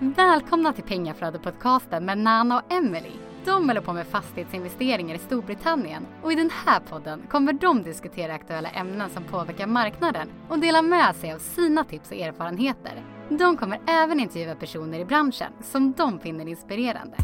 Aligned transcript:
Välkomna 0.00 0.72
till 0.72 0.84
Pengaflödet-podcasten 0.84 2.04
med 2.04 2.18
Nana 2.18 2.58
och 2.58 2.72
Emily. 2.72 3.12
De 3.44 3.68
håller 3.68 3.80
på 3.80 3.92
med 3.92 4.06
fastighetsinvesteringar 4.06 5.14
i 5.14 5.18
Storbritannien 5.18 6.06
och 6.22 6.32
i 6.32 6.34
den 6.34 6.50
här 6.50 6.80
podden 6.80 7.22
kommer 7.30 7.52
de 7.52 7.82
diskutera 7.82 8.34
aktuella 8.34 8.68
ämnen 8.68 9.10
som 9.10 9.24
påverkar 9.24 9.66
marknaden 9.66 10.28
och 10.48 10.58
dela 10.58 10.82
med 10.82 11.16
sig 11.16 11.32
av 11.32 11.38
sina 11.38 11.84
tips 11.84 12.10
och 12.10 12.16
erfarenheter. 12.16 13.04
De 13.28 13.56
kommer 13.56 13.80
även 13.86 14.20
intervjua 14.20 14.54
personer 14.54 15.00
i 15.00 15.04
branschen 15.04 15.52
som 15.62 15.92
de 15.92 16.20
finner 16.20 16.48
inspirerande. 16.48 17.16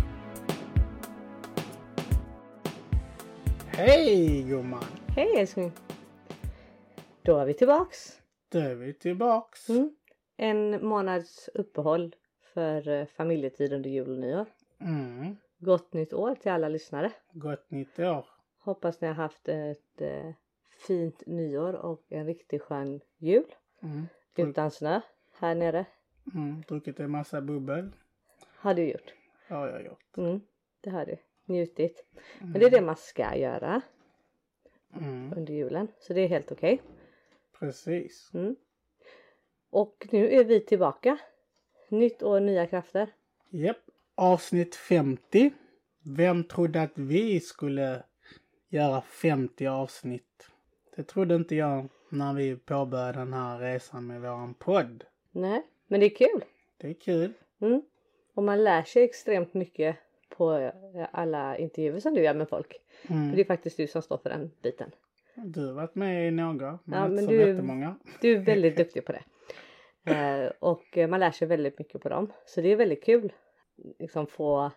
Hej 3.67 4.43
gumman! 4.43 4.85
Hej 5.07 5.37
älskling! 5.37 5.73
Då 7.23 7.39
är 7.39 7.47
vi 7.47 7.55
tillbaks. 7.55 7.99
Då 8.53 8.59
är 8.59 8.75
vi 8.75 8.95
tillbaks. 8.95 9.69
Mm. 9.69 9.91
En 10.37 10.87
månads 10.87 11.49
uppehåll 11.55 12.15
för 12.55 12.89
eh, 12.89 13.07
familjetid 13.07 13.73
under 13.73 13.91
jul 13.91 14.11
och 14.11 14.19
nyår. 14.19 14.47
Mm. 14.81 15.37
Gott 15.59 15.93
nytt 15.93 16.13
år 16.13 16.35
till 16.35 16.51
alla 16.51 16.69
lyssnare. 16.69 17.13
Gott 17.33 17.71
nytt 17.71 17.99
år. 17.99 18.27
Hoppas 18.59 19.01
ni 19.01 19.07
har 19.09 19.15
haft 19.15 19.49
ett 19.49 20.01
eh, 20.01 20.31
fint 20.87 21.23
nyår 21.27 21.73
och 21.73 22.03
en 22.09 22.27
riktigt 22.27 22.63
skön 22.63 23.01
jul. 23.19 23.55
Mm. 23.83 24.07
Utan 24.37 24.71
snö 24.71 25.01
här 25.33 25.55
nere. 25.55 25.87
Mm. 26.35 26.63
Druckit 26.69 27.01
en 27.01 27.11
massa 27.11 27.41
bubbel. 27.41 27.91
Har 28.57 28.75
du 28.75 28.83
gjort. 28.91 29.15
Har 29.49 29.69
jag 29.69 29.85
gjort. 29.85 30.17
Mm. 30.17 30.41
Det 30.81 30.91
har 30.91 31.07
du. 31.07 31.17
Njutit. 31.45 32.05
Men 32.41 32.53
det 32.53 32.67
är 32.67 32.71
det 32.71 32.81
man 32.81 32.97
ska 32.97 33.37
göra 33.37 33.81
Mm. 34.97 35.33
under 35.37 35.55
julen. 35.55 35.89
Så 36.01 36.13
det 36.13 36.21
är 36.21 36.29
helt 36.29 36.53
okej. 36.53 36.83
Precis. 37.59 38.31
Mm. 38.35 38.57
Och 39.71 40.09
nu 40.11 40.31
är 40.33 40.45
vi 40.45 40.61
tillbaka. 40.61 41.19
Nytt 41.99 42.23
år, 42.23 42.41
nya 42.41 42.67
krafter. 42.67 43.09
Japp. 43.51 43.77
Avsnitt 44.15 44.75
50. 44.77 45.51
Vem 46.03 46.45
trodde 46.45 46.83
att 46.83 46.93
vi 46.99 47.41
skulle 47.41 48.03
göra 48.69 49.01
50 49.03 49.67
avsnitt? 49.67 50.49
Det 50.97 51.03
trodde 51.03 51.35
inte 51.35 51.55
jag 51.57 51.89
när 52.09 52.35
vi 52.35 52.57
påbörjade 52.57 53.19
den 53.19 53.33
här 53.33 53.59
resan 53.59 54.07
med 54.07 54.21
våran 54.21 54.55
podd. 54.55 55.05
Nej, 55.33 55.63
men 55.87 56.01
det 56.01 56.07
är 56.07 56.11
kul. 56.17 56.45
Det 56.77 56.89
är 56.89 56.95
kul. 56.95 57.33
Mm. 57.61 57.83
Och 58.35 58.43
man 58.43 58.65
lär 58.65 58.83
sig 58.83 59.03
extremt 59.05 59.55
mycket 59.55 59.97
på 60.29 60.53
eh, 60.53 60.73
alla 61.13 61.59
intervjuer 61.59 62.01
som 62.01 62.15
du 62.15 62.23
gör 62.23 62.35
med 62.35 62.49
folk. 62.49 62.73
För 63.03 63.15
det 63.15 63.21
Mm. 63.21 63.39
är 63.41 63.45
faktiskt 63.45 63.77
du 63.77 63.87
som 63.87 64.03
står 64.03 64.19
för 64.19 64.31
den 64.31 64.51
biten. 64.63 64.91
Du 65.37 65.67
har 65.67 65.73
varit 65.73 65.95
med 65.95 66.29
i 66.29 66.31
några, 66.31 66.79
men 66.85 66.99
Ja, 66.99 67.05
inte 67.05 67.15
men 67.15 67.25
så 67.25 67.31
du- 67.31 67.37
jättemånga. 67.51 67.97
Du 68.21 68.35
är 68.35 68.39
väldigt 68.39 68.77
duktig 68.83 69.05
på 69.05 69.13
det. 69.13 69.23
Eh, 70.05 70.51
och 70.59 70.99
eh, 70.99 71.09
man 71.09 71.21
lär 71.21 71.31
sig 71.31 71.49
väldigt 71.49 71.79
mycket 71.79 72.03
på 72.03 72.09
dem. 72.09 72.33
Så 72.47 72.61
det 72.61 72.69
är 72.69 72.77
väldigt 72.77 73.05
kul. 73.05 73.33
Liksom 73.99 74.27
få 74.27 74.71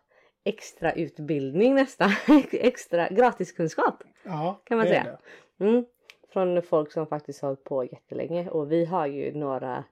extra 0.43 0.91
utbildning 0.91 1.75
nästan. 1.75 2.09
extra 2.51 3.09
gratiskunskap 3.09 4.03
Ja, 4.23 4.61
kan 4.63 4.77
man 4.77 4.87
säga. 4.87 5.17
Mm. 5.59 5.85
Från 6.29 6.61
folk 6.61 6.91
som 6.91 7.07
faktiskt 7.07 7.41
har 7.41 7.49
hållit 7.49 7.63
på 7.63 7.83
jättelänge. 7.83 8.49
Och 8.49 8.71
vi 8.71 8.85
har 8.85 9.07
ju 9.07 9.33
några 9.33 9.83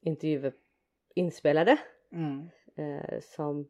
intervjuer 0.00 0.52
inspelade. 1.14 1.76
Mm. 2.12 2.50
Eh, 2.76 3.20
som 3.20 3.68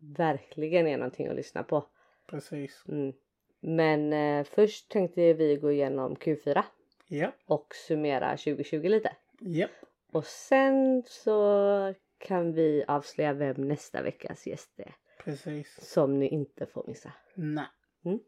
verkligen 0.00 0.86
är 0.86 0.96
någonting 0.96 1.26
att 1.26 1.36
lyssna 1.36 1.62
på. 1.62 1.86
Precis. 2.26 2.84
Mm. 2.88 3.12
Men 3.60 4.12
eh, 4.12 4.44
först 4.44 4.90
tänkte 4.90 5.32
vi 5.32 5.56
gå 5.56 5.72
igenom 5.72 6.16
Q4 6.16 6.62
Japp. 7.06 7.34
och 7.46 7.74
summera 7.74 8.30
2020 8.30 8.88
lite. 8.88 9.12
Japp. 9.40 9.70
Och 10.12 10.24
sen 10.24 11.02
så 11.06 11.94
kan 12.18 12.52
vi 12.52 12.84
avslöja 12.88 13.32
vem 13.32 13.68
nästa 13.68 14.02
veckas 14.02 14.46
gäst 14.46 14.80
är. 14.80 14.94
Precis. 15.24 15.90
Som 15.92 16.18
ni 16.18 16.28
inte 16.28 16.66
får 16.66 16.84
missa. 16.86 17.12
Nej. 17.34 17.66
Mm. 18.04 18.18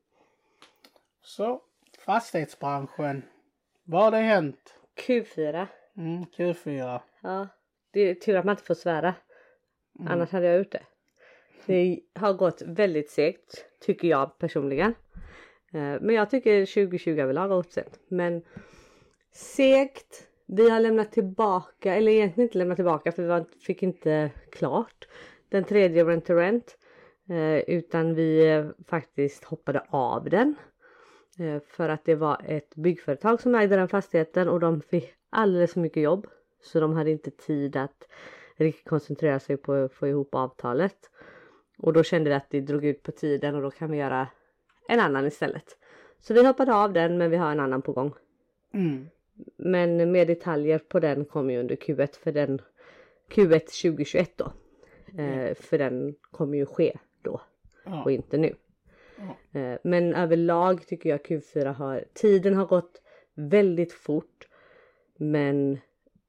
Så, 1.22 1.62
fastighetsbranschen. 1.98 3.22
Vad 3.84 4.02
har 4.02 4.10
det 4.10 4.16
hänt? 4.16 4.74
Q4. 5.06 5.66
Mm, 5.96 6.24
Q4. 6.24 7.00
Ja, 7.22 7.48
det 7.90 8.00
är 8.00 8.14
tur 8.14 8.36
att 8.36 8.44
man 8.44 8.52
inte 8.52 8.64
får 8.64 8.74
svära. 8.74 9.14
Mm. 10.00 10.12
Annars 10.12 10.30
hade 10.30 10.46
jag 10.46 10.58
gjort 10.58 10.72
det. 10.72 10.82
Det 11.66 12.00
har 12.14 12.32
gått 12.32 12.62
väldigt 12.62 13.10
segt 13.10 13.64
tycker 13.80 14.08
jag 14.08 14.38
personligen. 14.38 14.94
Eh, 15.72 16.00
Men 16.00 16.14
jag 16.14 16.30
tycker 16.30 16.66
2020 16.66 17.10
överlag 17.10 17.48
har 17.48 17.56
gått 17.56 17.72
segt. 17.72 18.00
Men 18.08 18.42
segt. 19.32 20.26
Vi 20.52 20.70
har 20.70 20.80
lämnat 20.80 21.12
tillbaka, 21.12 21.94
eller 21.94 22.12
egentligen 22.12 22.48
inte 22.48 22.58
lämnat 22.58 22.76
tillbaka 22.76 23.12
för 23.12 23.22
vi 23.22 23.44
fick 23.60 23.82
inte 23.82 24.30
klart 24.50 25.08
den 25.48 25.64
tredje 25.64 26.04
rent 26.04 26.26
to 26.26 26.34
rent. 26.34 26.76
Eh, 27.28 27.58
utan 27.76 28.14
vi 28.14 28.50
eh, 28.50 28.66
faktiskt 28.88 29.44
hoppade 29.44 29.86
av 29.90 30.30
den. 30.30 30.54
Eh, 31.38 31.62
för 31.68 31.88
att 31.88 32.04
det 32.04 32.14
var 32.14 32.42
ett 32.44 32.74
byggföretag 32.74 33.40
som 33.40 33.54
ägde 33.54 33.76
den 33.76 33.88
fastigheten 33.88 34.48
och 34.48 34.60
de 34.60 34.80
fick 34.80 35.14
alldeles 35.30 35.72
för 35.72 35.80
mycket 35.80 36.02
jobb. 36.02 36.26
Så 36.62 36.80
de 36.80 36.92
hade 36.92 37.10
inte 37.10 37.30
tid 37.30 37.76
att 37.76 38.08
riktigt 38.56 38.88
koncentrera 38.88 39.40
sig 39.40 39.56
på 39.56 39.72
att 39.72 39.92
få 39.92 40.08
ihop 40.08 40.34
avtalet. 40.34 41.10
Och 41.78 41.92
då 41.92 42.02
kände 42.02 42.30
vi 42.30 42.36
att 42.36 42.50
det 42.50 42.60
drog 42.60 42.84
ut 42.84 43.02
på 43.02 43.12
tiden 43.12 43.54
och 43.54 43.62
då 43.62 43.70
kan 43.70 43.90
vi 43.90 43.98
göra 43.98 44.28
en 44.88 45.00
annan 45.00 45.26
istället. 45.26 45.76
Så 46.20 46.34
vi 46.34 46.46
hoppade 46.46 46.74
av 46.74 46.92
den 46.92 47.18
men 47.18 47.30
vi 47.30 47.36
har 47.36 47.52
en 47.52 47.60
annan 47.60 47.82
på 47.82 47.92
gång. 47.92 48.12
Mm. 48.74 49.08
Men 49.56 50.12
mer 50.12 50.26
detaljer 50.26 50.78
på 50.78 51.00
den 51.00 51.24
kommer 51.24 51.54
ju 51.54 51.60
under 51.60 51.76
Q1 51.76 52.16
för 52.18 52.32
den 52.32 52.60
Q1 53.30 53.58
2021 53.82 54.32
då. 54.36 54.52
Eh, 55.22 55.54
för 55.54 55.78
den 55.78 56.14
kommer 56.30 56.58
ju 56.58 56.66
ske 56.66 56.96
då 57.22 57.40
Ja. 57.84 58.04
och 58.04 58.12
inte 58.12 58.38
nu. 58.38 58.54
Ja. 59.52 59.60
Eh, 59.60 59.78
Men 59.84 60.14
överlag 60.14 60.86
tycker 60.86 61.10
jag 61.10 61.20
Q4 61.20 61.72
har, 61.72 62.04
tiden 62.14 62.54
har 62.54 62.66
gått 62.66 63.02
väldigt 63.34 63.92
fort. 63.92 64.48
Men 65.16 65.78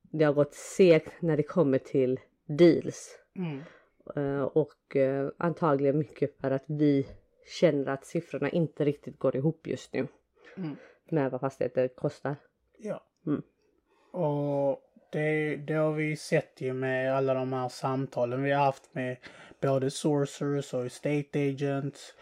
det 0.01 0.23
har 0.25 0.33
gått 0.33 0.53
segt 0.53 1.11
när 1.21 1.37
det 1.37 1.43
kommer 1.43 1.77
till 1.77 2.19
deals. 2.45 3.19
Mm. 3.35 3.61
Eh, 4.15 4.43
Och 4.43 4.97
antagligen 5.37 5.97
mycket 5.97 6.37
för 6.41 6.51
att 6.51 6.63
vi 6.67 7.07
känner 7.59 7.87
att 7.87 8.05
siffrorna 8.05 8.49
inte 8.49 8.85
riktigt 8.85 9.19
går 9.19 9.35
ihop 9.35 9.67
just 9.67 9.93
nu. 9.93 10.07
Mm. 10.57 10.75
Med 11.09 11.31
vad 11.31 11.41
fastigheter 11.41 11.87
kostar. 11.87 12.35
Ja. 12.81 13.03
Mm. 13.27 13.41
Och 14.11 14.81
det, 15.11 15.55
det 15.55 15.73
har 15.73 15.91
vi 15.91 16.15
sett 16.15 16.61
ju 16.61 16.73
med 16.73 17.15
alla 17.15 17.33
de 17.33 17.53
här 17.53 17.69
samtalen 17.69 18.43
vi 18.43 18.51
har 18.51 18.65
haft 18.65 18.93
med 18.93 19.17
både 19.61 19.91
sourcers 19.91 20.73
och 20.73 20.85
estate 20.85 21.49
agents. 21.49 22.13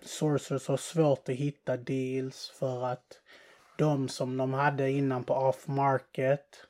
Sourcers 0.00 0.68
har 0.68 0.76
svårt 0.76 1.28
att 1.28 1.34
hitta 1.34 1.76
deals 1.76 2.52
för 2.58 2.84
att 2.84 3.20
de 3.78 4.08
som 4.08 4.36
de 4.36 4.54
hade 4.54 4.90
innan 4.90 5.24
på 5.24 5.34
off 5.34 5.66
market 5.66 6.66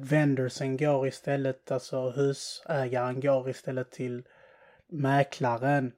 Vendorsen 0.00 0.76
går 0.76 1.06
istället, 1.06 1.70
alltså 1.70 2.10
husägaren 2.10 3.20
går 3.20 3.50
istället 3.50 3.90
till 3.90 4.22
mäklaren 4.86 5.92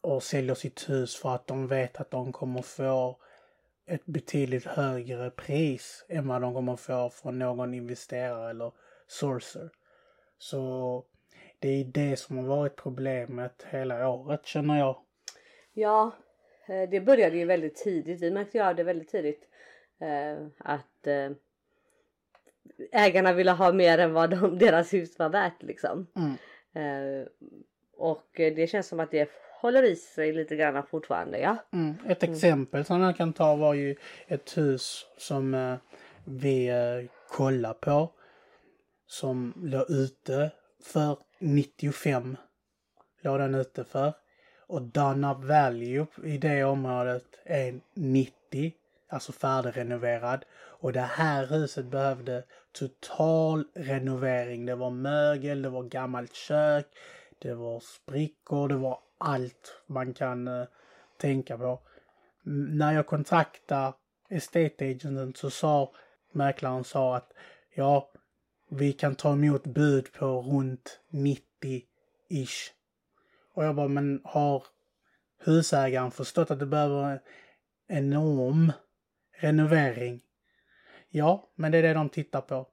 och 0.00 0.22
säljer 0.22 0.54
sitt 0.54 0.88
hus 0.88 1.16
för 1.16 1.34
att 1.34 1.46
de 1.46 1.66
vet 1.66 2.00
att 2.00 2.10
de 2.10 2.32
kommer 2.32 2.62
få 2.62 3.16
ett 3.90 4.06
betydligt 4.06 4.64
högre 4.64 5.30
pris 5.30 6.04
än 6.08 6.28
vad 6.28 6.42
de 6.42 6.54
kommer 6.54 6.76
få 6.76 7.10
från 7.10 7.38
någon 7.38 7.74
investerare 7.74 8.50
eller 8.50 8.72
sourcer. 9.06 9.70
Så 10.38 11.04
det 11.58 11.68
är 11.68 11.84
det 11.84 12.16
som 12.18 12.38
har 12.38 12.44
varit 12.44 12.76
problemet 12.76 13.66
hela 13.70 14.08
året 14.08 14.46
känner 14.46 14.78
jag. 14.78 14.96
Ja, 15.72 16.12
eh, 16.68 16.90
det 16.90 17.00
började 17.00 17.36
ju 17.36 17.44
väldigt 17.44 17.76
tidigt. 17.76 18.20
Vi 18.20 18.30
märkte 18.30 18.58
ju 18.58 18.64
av 18.64 18.76
det 18.76 18.82
väldigt 18.84 19.08
tidigt. 19.10 19.48
eh, 20.00 20.46
Att 20.58 21.06
eh, 21.06 21.30
ägarna 22.92 23.32
ville 23.32 23.50
ha 23.50 23.72
mer 23.72 23.98
än 23.98 24.12
vad 24.12 24.30
de, 24.30 24.58
deras 24.58 24.94
hus 24.94 25.18
var 25.18 25.28
värt 25.28 25.62
liksom. 25.62 26.06
Mm. 26.16 26.36
Och 27.96 28.26
det 28.34 28.70
känns 28.70 28.88
som 28.88 29.00
att 29.00 29.10
det 29.10 29.30
håller 29.60 29.82
i 29.82 29.96
sig 29.96 30.32
lite 30.32 30.56
grann 30.56 30.86
fortfarande 30.86 31.38
ja. 31.38 31.56
Mm. 31.72 31.94
Ett 32.06 32.22
exempel 32.22 32.84
som 32.84 33.00
jag 33.00 33.16
kan 33.16 33.32
ta 33.32 33.56
var 33.56 33.74
ju 33.74 33.96
ett 34.26 34.58
hus 34.58 35.06
som 35.16 35.54
eh, 35.54 35.74
vi 36.24 36.68
eh, 36.68 37.10
kollade 37.28 37.74
på. 37.74 38.10
Som 39.06 39.54
låg 39.56 39.90
ute 39.90 40.50
för 40.82 41.16
95. 41.38 42.36
Låg 43.22 43.38
den 43.38 43.54
ute 43.54 43.84
för. 43.84 44.12
Och 44.66 44.82
done 44.82 45.32
up 45.32 45.44
value 45.44 46.06
i 46.24 46.38
det 46.38 46.64
området 46.64 47.24
är 47.44 47.80
90. 47.94 48.72
Alltså 49.08 49.32
färdigrenoverad. 49.32 50.44
Och 50.52 50.92
det 50.92 51.00
här 51.00 51.46
huset 51.46 51.84
behövde 51.84 52.44
total 52.72 53.64
renovering. 53.74 54.66
Det 54.66 54.74
var 54.74 54.90
mögel, 54.90 55.62
det 55.62 55.68
var 55.68 55.82
gammalt 55.82 56.34
kök, 56.34 56.86
det 57.38 57.54
var 57.54 57.80
sprickor, 57.80 58.68
det 58.68 58.76
var 58.76 58.98
allt 59.20 59.82
man 59.86 60.14
kan 60.14 60.48
eh, 60.48 60.66
tänka 61.16 61.58
på. 61.58 61.80
M- 62.46 62.78
När 62.78 62.92
jag 62.92 63.06
kontaktade 63.06 63.92
estate 64.30 64.84
agenten 64.90 65.34
så 65.34 65.50
sa 65.50 65.92
mäklaren 66.32 66.84
sa 66.84 67.16
att 67.16 67.32
ja, 67.74 68.10
vi 68.70 68.92
kan 68.92 69.14
ta 69.14 69.32
emot 69.32 69.64
bud 69.66 70.12
på 70.12 70.26
runt 70.42 71.00
90-ish. 71.10 72.70
Och 73.54 73.64
jag 73.64 73.74
bara, 73.74 73.88
men 73.88 74.20
har 74.24 74.64
husägaren 75.44 76.10
förstått 76.10 76.50
att 76.50 76.58
det 76.58 76.66
behöver 76.66 77.04
en 77.10 77.20
enorm 77.88 78.72
renovering? 79.40 80.20
Ja, 81.08 81.50
men 81.54 81.72
det 81.72 81.78
är 81.78 81.82
det 81.82 81.94
de 81.94 82.08
tittar 82.08 82.40
på. 82.40 82.68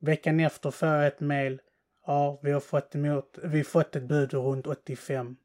Veckan 0.00 0.40
efter 0.40 0.70
får 0.70 0.88
jag 0.88 1.06
ett 1.06 1.20
mail. 1.20 1.60
Ja, 2.06 2.40
vi 2.42 2.50
har 2.52 2.60
fått, 2.60 2.94
emot, 2.94 3.38
vi 3.42 3.56
har 3.56 3.64
fått 3.64 3.96
ett 3.96 4.02
bud 4.02 4.34
runt 4.34 4.66
85. 4.66 5.36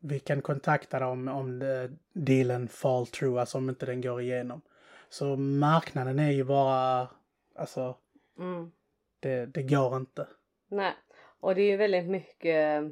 Vi 0.00 0.18
kan 0.20 0.42
kontakta 0.42 0.98
dem 0.98 1.28
om 1.28 1.58
det, 1.58 1.90
dealen 2.12 2.68
fall 2.68 3.06
through, 3.06 3.40
alltså 3.40 3.58
om 3.58 3.68
inte 3.68 3.86
den 3.86 4.00
går 4.00 4.20
igenom. 4.22 4.60
Så 5.08 5.36
marknaden 5.36 6.18
är 6.18 6.30
ju 6.30 6.44
bara, 6.44 7.08
alltså, 7.54 7.96
Mm. 8.38 8.72
det, 9.20 9.46
det 9.46 9.62
går 9.62 9.96
inte. 9.96 10.26
Nej, 10.68 10.92
och 11.40 11.54
det 11.54 11.62
är 11.62 11.70
ju 11.70 11.76
väldigt 11.76 12.06
mycket 12.08 12.82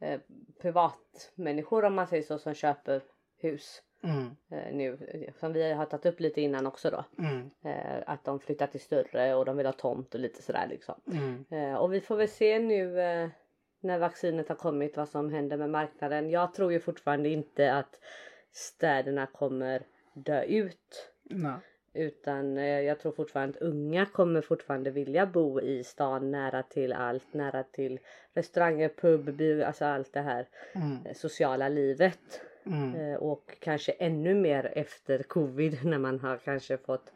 eh, 0.00 0.20
privatmänniskor 0.60 1.84
om 1.84 1.94
man 1.94 2.06
säger 2.06 2.22
så 2.22 2.38
som 2.38 2.54
köper 2.54 3.02
hus 3.38 3.82
Mm, 4.02 4.36
eh, 4.50 4.74
nu. 4.74 4.98
Som 5.40 5.52
vi 5.52 5.72
har 5.72 5.86
tagit 5.86 6.06
upp 6.06 6.20
lite 6.20 6.40
innan 6.40 6.66
också 6.66 6.90
då. 6.90 7.04
mm, 7.18 7.50
Eh, 7.64 8.02
att 8.06 8.24
de 8.24 8.40
flyttar 8.40 8.66
till 8.66 8.80
större 8.80 9.34
och 9.34 9.44
de 9.44 9.56
vill 9.56 9.66
ha 9.66 9.72
tomt 9.72 10.14
och 10.14 10.20
lite 10.20 10.42
sådär 10.42 10.66
liksom. 10.70 10.94
mm, 11.12 11.44
Eh, 11.50 11.74
och 11.74 11.92
vi 11.92 12.00
får 12.00 12.16
väl 12.16 12.28
se 12.28 12.58
nu 12.58 13.00
eh, 13.00 13.28
när 13.86 13.98
vaccinet 13.98 14.48
har 14.48 14.56
kommit 14.56 14.96
vad 14.96 15.08
som 15.08 15.30
händer 15.32 15.56
med 15.56 15.70
marknaden. 15.70 16.30
Jag 16.30 16.54
tror 16.54 16.72
ju 16.72 16.80
fortfarande 16.80 17.28
inte 17.28 17.74
att 17.74 18.00
städerna 18.52 19.26
kommer 19.26 19.82
dö 20.14 20.42
ut. 20.42 21.10
nej, 21.22 21.58
Utan 21.92 22.58
eh, 22.58 22.80
jag 22.80 23.00
tror 23.00 23.12
fortfarande 23.12 23.56
att 23.58 23.62
unga 23.62 24.06
kommer 24.06 24.40
fortfarande 24.40 24.90
vilja 24.90 25.26
bo 25.26 25.60
i 25.60 25.84
stan 25.84 26.30
nära 26.30 26.62
till 26.62 26.92
allt. 26.92 27.34
Nära 27.34 27.62
till 27.62 27.98
restauranger, 28.32 28.88
pub, 28.88 29.34
bio, 29.34 29.64
alltså 29.64 29.84
allt 29.84 30.12
det 30.12 30.20
här 30.20 30.46
mm, 30.74 31.06
eh, 31.06 31.14
sociala 31.14 31.68
livet. 31.68 32.40
mm, 32.66 32.94
Eh, 32.94 33.16
och 33.16 33.56
kanske 33.60 33.92
ännu 33.92 34.34
mer 34.34 34.72
efter 34.74 35.22
covid 35.22 35.78
när 35.84 35.98
man 35.98 36.20
har 36.20 36.36
kanske 36.36 36.76
fått 36.76 37.12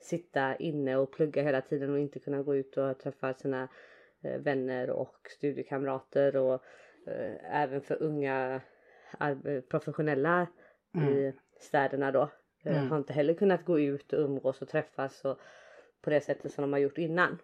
sitta 0.00 0.56
inne 0.56 0.96
och 0.96 1.12
plugga 1.12 1.42
hela 1.42 1.60
tiden 1.60 1.90
och 1.92 1.98
inte 1.98 2.18
kunna 2.18 2.42
gå 2.42 2.56
ut 2.56 2.76
och 2.76 2.98
träffa 2.98 3.34
sina 3.34 3.68
vänner 4.22 4.90
och 4.90 5.16
studiekamrater 5.30 6.36
och 6.36 6.62
eh, 7.06 7.62
även 7.62 7.80
för 7.80 8.02
unga 8.02 8.60
professionella 9.68 10.46
i 11.10 11.32
städerna 11.60 12.12
då. 12.12 12.22
eh, 12.64 12.76
Mm. 12.76 12.90
Har 12.90 12.98
inte 12.98 13.12
heller 13.12 13.34
kunnat 13.34 13.64
gå 13.64 13.80
ut 13.80 14.12
och 14.12 14.20
umgås 14.20 14.62
och 14.62 14.68
träffas 14.68 15.24
och 15.24 15.38
på 16.00 16.10
det 16.10 16.20
sättet 16.20 16.52
som 16.52 16.62
de 16.62 16.72
har 16.72 16.80
gjort 16.80 16.98
innan. 16.98 17.38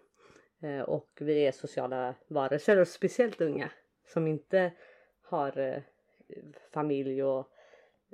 Eh, 0.61 0.81
och 0.81 1.09
vi 1.21 1.47
är 1.47 1.51
sociala 1.51 2.15
varelser 2.27 2.79
och 2.79 2.87
speciellt 2.87 3.41
unga 3.41 3.69
som 4.07 4.27
inte 4.27 4.71
har 5.21 5.57
eh, 5.59 5.81
familj 6.73 7.23
och 7.23 7.49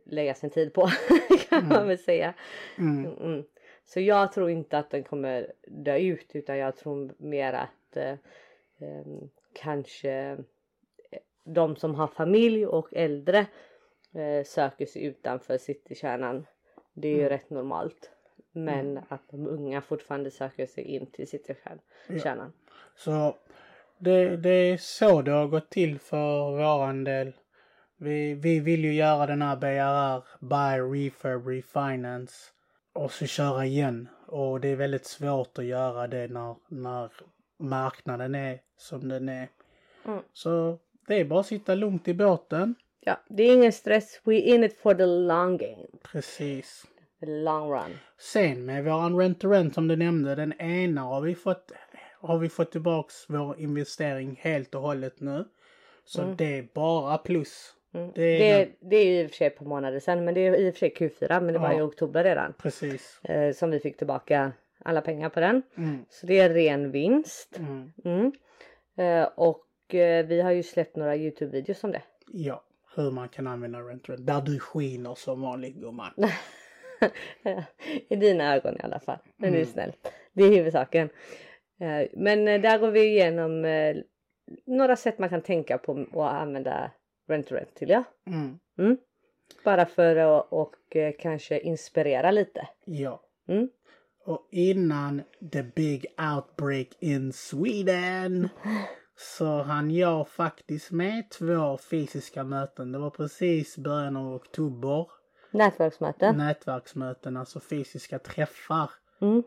lägga 0.06 0.34
sin 0.34 0.50
tid 0.50 0.74
på 0.74 0.88
kan 1.50 1.68
man 1.68 1.88
väl 1.88 1.98
säga. 1.98 2.34
mm, 2.78 3.06
Mm. 3.18 3.44
Så 3.84 4.00
jag 4.00 4.32
tror 4.32 4.50
inte 4.50 4.78
att 4.78 4.90
den 4.90 5.04
kommer 5.04 5.54
dö 5.68 5.98
ut 5.98 6.36
utan 6.36 6.58
jag 6.58 6.78
tror 6.78 7.14
mer 7.18 7.54
att 7.54 7.98
eh, 7.98 8.16
eh, 8.82 9.28
kanske 9.54 10.38
de 11.44 11.76
som 11.76 11.96
har 11.96 12.08
familj 12.08 12.66
och 12.66 12.94
äldre 12.94 13.46
eh, 14.14 14.46
söker 14.46 14.86
sig 14.86 15.04
utanför 15.04 15.58
citykärnan. 15.58 16.46
Det 16.94 17.08
är 17.08 17.16
ju 17.16 17.30
rätt 17.30 17.50
normalt. 17.50 18.12
Men 18.52 18.98
att 19.08 19.30
de 19.30 19.48
unga 19.48 19.82
fortfarande 19.82 20.32
söker 20.32 20.66
sig 20.66 20.84
in 20.84 21.12
till 21.12 21.28
citykärnan. 21.28 22.54
Så 22.96 23.36
det, 23.98 24.38
det 24.38 24.50
är 24.50 24.78
så 24.78 25.22
det 25.22 25.32
har 25.32 25.48
gått 25.48 25.70
till 25.70 26.00
för 26.00 26.52
våran 26.52 27.04
del. 27.04 27.34
Vi, 27.98 28.34
vi 28.34 28.60
vill 28.60 28.84
ju 28.84 28.94
göra 28.94 29.26
den 29.26 29.42
här 29.42 29.56
BRR, 29.56 30.24
Buy, 30.40 31.06
Refurb, 31.06 31.48
Refinance 31.48 32.34
och 32.94 33.12
så 33.12 33.26
köra 33.26 33.66
igen. 33.66 34.10
Och 34.28 34.62
det 34.62 34.68
är 34.68 34.76
väldigt 34.76 35.06
svårt 35.06 35.58
att 35.58 35.66
göra 35.66 36.08
det 36.08 36.28
när, 36.28 36.56
när 36.68 37.12
marknaden 37.58 38.36
är 38.36 38.60
som 38.82 39.10
den 39.10 39.30
är. 39.30 39.48
Mm. 40.06 40.20
Så 40.34 40.78
det 41.08 41.16
är 41.16 41.26
bara 41.26 41.40
att 41.40 41.46
sitta 41.46 41.76
lugnt 41.76 42.08
i 42.08 42.14
båten. 42.14 42.76
Ja, 43.00 43.20
det 43.30 43.44
är 43.44 43.54
ingen 43.54 43.72
stress. 43.72 44.22
We 44.24 44.36
in 44.36 44.64
it 44.64 44.78
for 44.80 44.94
the 44.94 45.06
long 45.06 45.58
game. 45.58 45.88
Precis. 46.12 46.86
The 47.20 47.26
long 47.26 47.72
run. 47.72 47.98
Sen 48.20 48.66
med 48.66 48.84
våran 48.86 49.18
rent 49.18 49.40
to 49.40 49.48
rent 49.50 49.74
som 49.74 49.88
du 49.88 49.96
nämnde, 49.96 50.36
den 50.36 50.62
ena 50.62 51.02
har 51.02 51.22
vi 51.22 51.36
fått, 51.36 51.72
har 52.22 52.38
vi 52.38 52.50
fått 52.50 52.72
tillbaks 52.72 53.26
vår 53.30 53.60
investering 53.60 54.40
helt 54.42 54.76
och 54.76 54.82
hållet 54.82 55.20
nu. 55.20 55.46
Så 56.06 56.22
det 56.38 56.58
är 56.58 56.68
bara 56.74 57.18
plus. 57.18 57.74
Mm. 57.94 58.12
Det 58.16 58.22
är 58.52 58.66
Det, 58.66 58.72
det 58.80 58.96
är 58.96 59.06
ju 59.06 59.22
i 59.22 59.26
och 59.26 59.30
för 59.30 59.38
sig 59.38 59.50
på 59.50 59.64
månader 59.64 60.00
sedan 60.00 60.26
men 60.26 60.34
det 60.34 60.42
är 60.48 60.56
i 60.56 60.70
och 60.70 60.74
för 60.74 60.80
sig 60.80 60.94
Q4 60.98 61.42
men 61.42 61.54
det 61.54 61.60
var 61.60 61.72
Ja. 61.72 61.80
i 61.80 61.82
oktober 61.82 62.24
redan. 62.24 62.54
Precis. 62.54 63.20
Eh, 63.24 63.54
som 63.54 63.72
vi 63.72 63.80
fick 63.80 63.98
tillbaka 63.98 64.52
alla 64.86 65.02
pengar 65.02 65.30
på 65.30 65.40
den. 65.40 65.62
Mm, 65.78 66.06
Så 66.10 66.26
det 66.28 66.40
är 66.40 66.50
ren 66.50 66.92
vinst. 66.92 67.58
mm, 67.58 67.92
Mm. 68.04 68.32
Och 69.36 69.96
eh, 69.96 70.26
vi 70.26 70.42
har 70.42 70.52
ju 70.52 70.64
släppt 70.64 70.96
några 70.96 71.16
Youtube-videos 71.16 71.84
om 71.84 71.92
det. 71.92 72.02
ja, 72.28 72.64
hur 72.96 73.12
man 73.12 73.30
kan 73.30 73.48
använda 73.48 73.80
rent 73.80 74.04
to 74.04 74.12
rent. 74.12 74.28
Där 74.28 74.42
du 74.42 74.60
skiner 74.60 75.16
som 75.16 75.42
vanligt 75.42 75.76
gumman. 75.76 76.14
I 78.10 78.16
dina 78.16 78.56
ögon 78.56 78.76
i 78.76 78.80
alla 78.84 79.00
fall. 79.00 79.18
Men 79.38 79.52
du 79.52 79.58
är 79.58 79.62
Mm. 79.62 79.74
snäll. 79.74 79.94
Det 80.34 80.44
är 80.44 80.50
huvudsaken. 80.50 81.10
Eh, 81.80 82.08
men 82.14 82.48
eh, 82.48 82.62
där 82.62 82.78
går 82.80 82.92
vi 82.92 83.02
igenom 83.08 83.66
eh, 83.66 83.96
några 84.66 84.96
sätt 84.96 85.20
man 85.20 85.30
kan 85.30 85.42
tänka 85.42 85.78
på 85.78 85.92
att 86.14 86.34
använda 86.42 86.92
rent 87.28 87.48
to 87.48 87.56
rent 87.56 87.76
till 87.76 87.90
ja. 87.90 88.04
Mm, 88.28 88.60
Mm. 88.80 88.98
Bara 89.66 89.86
för 89.86 90.16
att 90.16 90.48
och 90.52 90.96
eh, 90.96 91.14
kanske 91.20 91.60
inspirera 91.60 92.32
lite. 92.32 92.68
ja. 92.86 93.22
Mm. 93.48 93.70
Och 94.26 94.48
innan 94.52 95.22
the 95.52 95.64
big 95.64 96.06
outbreak 96.36 96.88
in 97.00 97.34
Sweden 97.34 98.50
så 99.18 99.62
hann 99.62 99.92
jag 99.92 100.28
faktiskt 100.28 100.92
med 100.92 101.30
två 101.30 101.78
fysiska 101.78 102.44
möten. 102.44 102.92
Det 102.92 102.98
var 103.00 103.10
precis 103.10 103.78
början 103.78 104.18
av 104.18 104.34
oktober. 104.34 105.08
Nätverksmöte. 105.52 106.32
nätverksmöten, 106.32 107.38
alltså 107.38 107.60
fysiska 107.60 108.20
träffar. 108.20 108.92
Mm. 109.22 109.44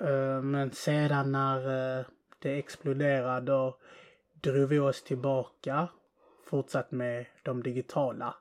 Eh, 0.00 0.42
Men 0.42 0.70
sedan 0.70 1.32
när 1.32 1.98
eh, 1.98 2.04
det 2.38 2.58
exploderade 2.58 3.46
då 3.46 3.76
drog 4.40 4.68
vi 4.68 4.78
oss 4.78 5.02
tillbaka. 5.02 5.88
Fortsatt 6.46 6.90
med 6.90 7.26
de 7.42 7.62
digitala. 7.62 8.34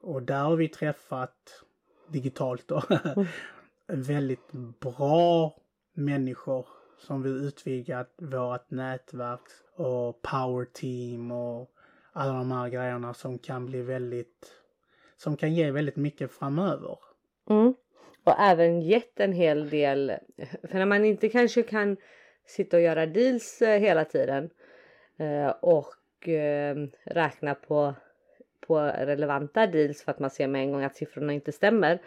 Och 0.00 0.22
där 0.22 0.40
har 0.42 0.56
vi 0.56 0.68
träffat 0.68 1.64
digitalt 2.08 2.68
då. 2.68 2.82
väldigt 3.86 4.52
bra 4.80 5.56
människor 5.94 6.66
som 6.98 7.22
vill 7.22 7.32
utvidga 7.32 8.06
vårt 8.16 8.70
nätverk 8.70 9.40
och 9.76 10.22
power 10.22 10.64
team 10.64 11.30
och 11.30 11.70
alla 12.12 12.32
de 12.32 12.52
här 12.52 12.68
grejerna 12.68 13.14
som 13.14 13.38
kan 13.38 13.66
bli 13.66 13.82
väldigt 13.82 14.52
som 15.16 15.36
kan 15.36 15.54
ge 15.54 15.70
väldigt 15.70 15.96
mycket 15.96 16.32
framöver. 16.32 16.98
Mm. 17.50 17.74
Och 18.24 18.40
även 18.40 18.82
gett 18.82 19.20
en 19.20 19.32
hel 19.32 19.70
del. 19.70 20.12
För 20.62 20.78
när 20.78 20.86
man 20.86 21.04
inte 21.04 21.28
kanske 21.28 21.62
kan 21.62 21.96
sitta 22.46 22.76
och 22.76 22.82
göra 22.82 23.06
deals 23.06 23.62
eh, 23.62 23.80
hela 23.80 24.04
tiden 24.04 24.50
eh, 25.18 25.48
och 25.48 26.28
eh, 26.28 26.76
räkna 27.04 27.54
på, 27.54 27.94
på 28.66 28.78
relevanta 28.80 29.66
deals 29.66 30.02
för 30.02 30.12
att 30.12 30.18
man 30.18 30.30
ser 30.30 30.46
med 30.46 30.62
en 30.62 30.72
gång 30.72 30.84
att 30.84 30.96
siffrorna 30.96 31.32
inte 31.32 31.52
stämmer. 31.52 31.98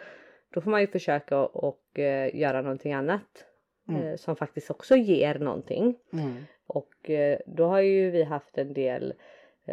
Då 0.50 0.60
får 0.60 0.70
man 0.70 0.80
ju 0.80 0.86
försöka 0.86 1.38
och 1.40 1.98
eh, 1.98 2.36
göra 2.36 2.62
någonting 2.62 2.92
annat 2.92 3.44
Mm. 3.88 4.02
eh, 4.02 4.16
som 4.16 4.36
faktiskt 4.36 4.70
också 4.70 4.96
ger 4.96 5.38
någonting. 5.38 5.98
Mm. 6.12 6.44
Och 6.66 7.10
eh, 7.10 7.38
då 7.46 7.66
har 7.66 7.80
ju 7.80 8.10
vi 8.10 8.22
haft 8.22 8.58
en 8.58 8.72
del 8.74 9.14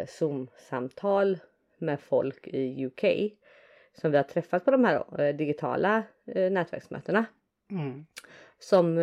Zoom-samtal 0.06 1.38
med 1.78 2.00
folk 2.00 2.46
i 2.48 2.86
UK 2.86 3.04
som 3.94 4.10
vi 4.10 4.16
har 4.16 4.24
träffat 4.24 4.64
på 4.64 4.70
de 4.70 4.84
här 4.84 5.32
digitala 5.32 6.02
nätverksmötena. 6.24 7.24
Mm. 7.70 8.06
Som 8.58 8.96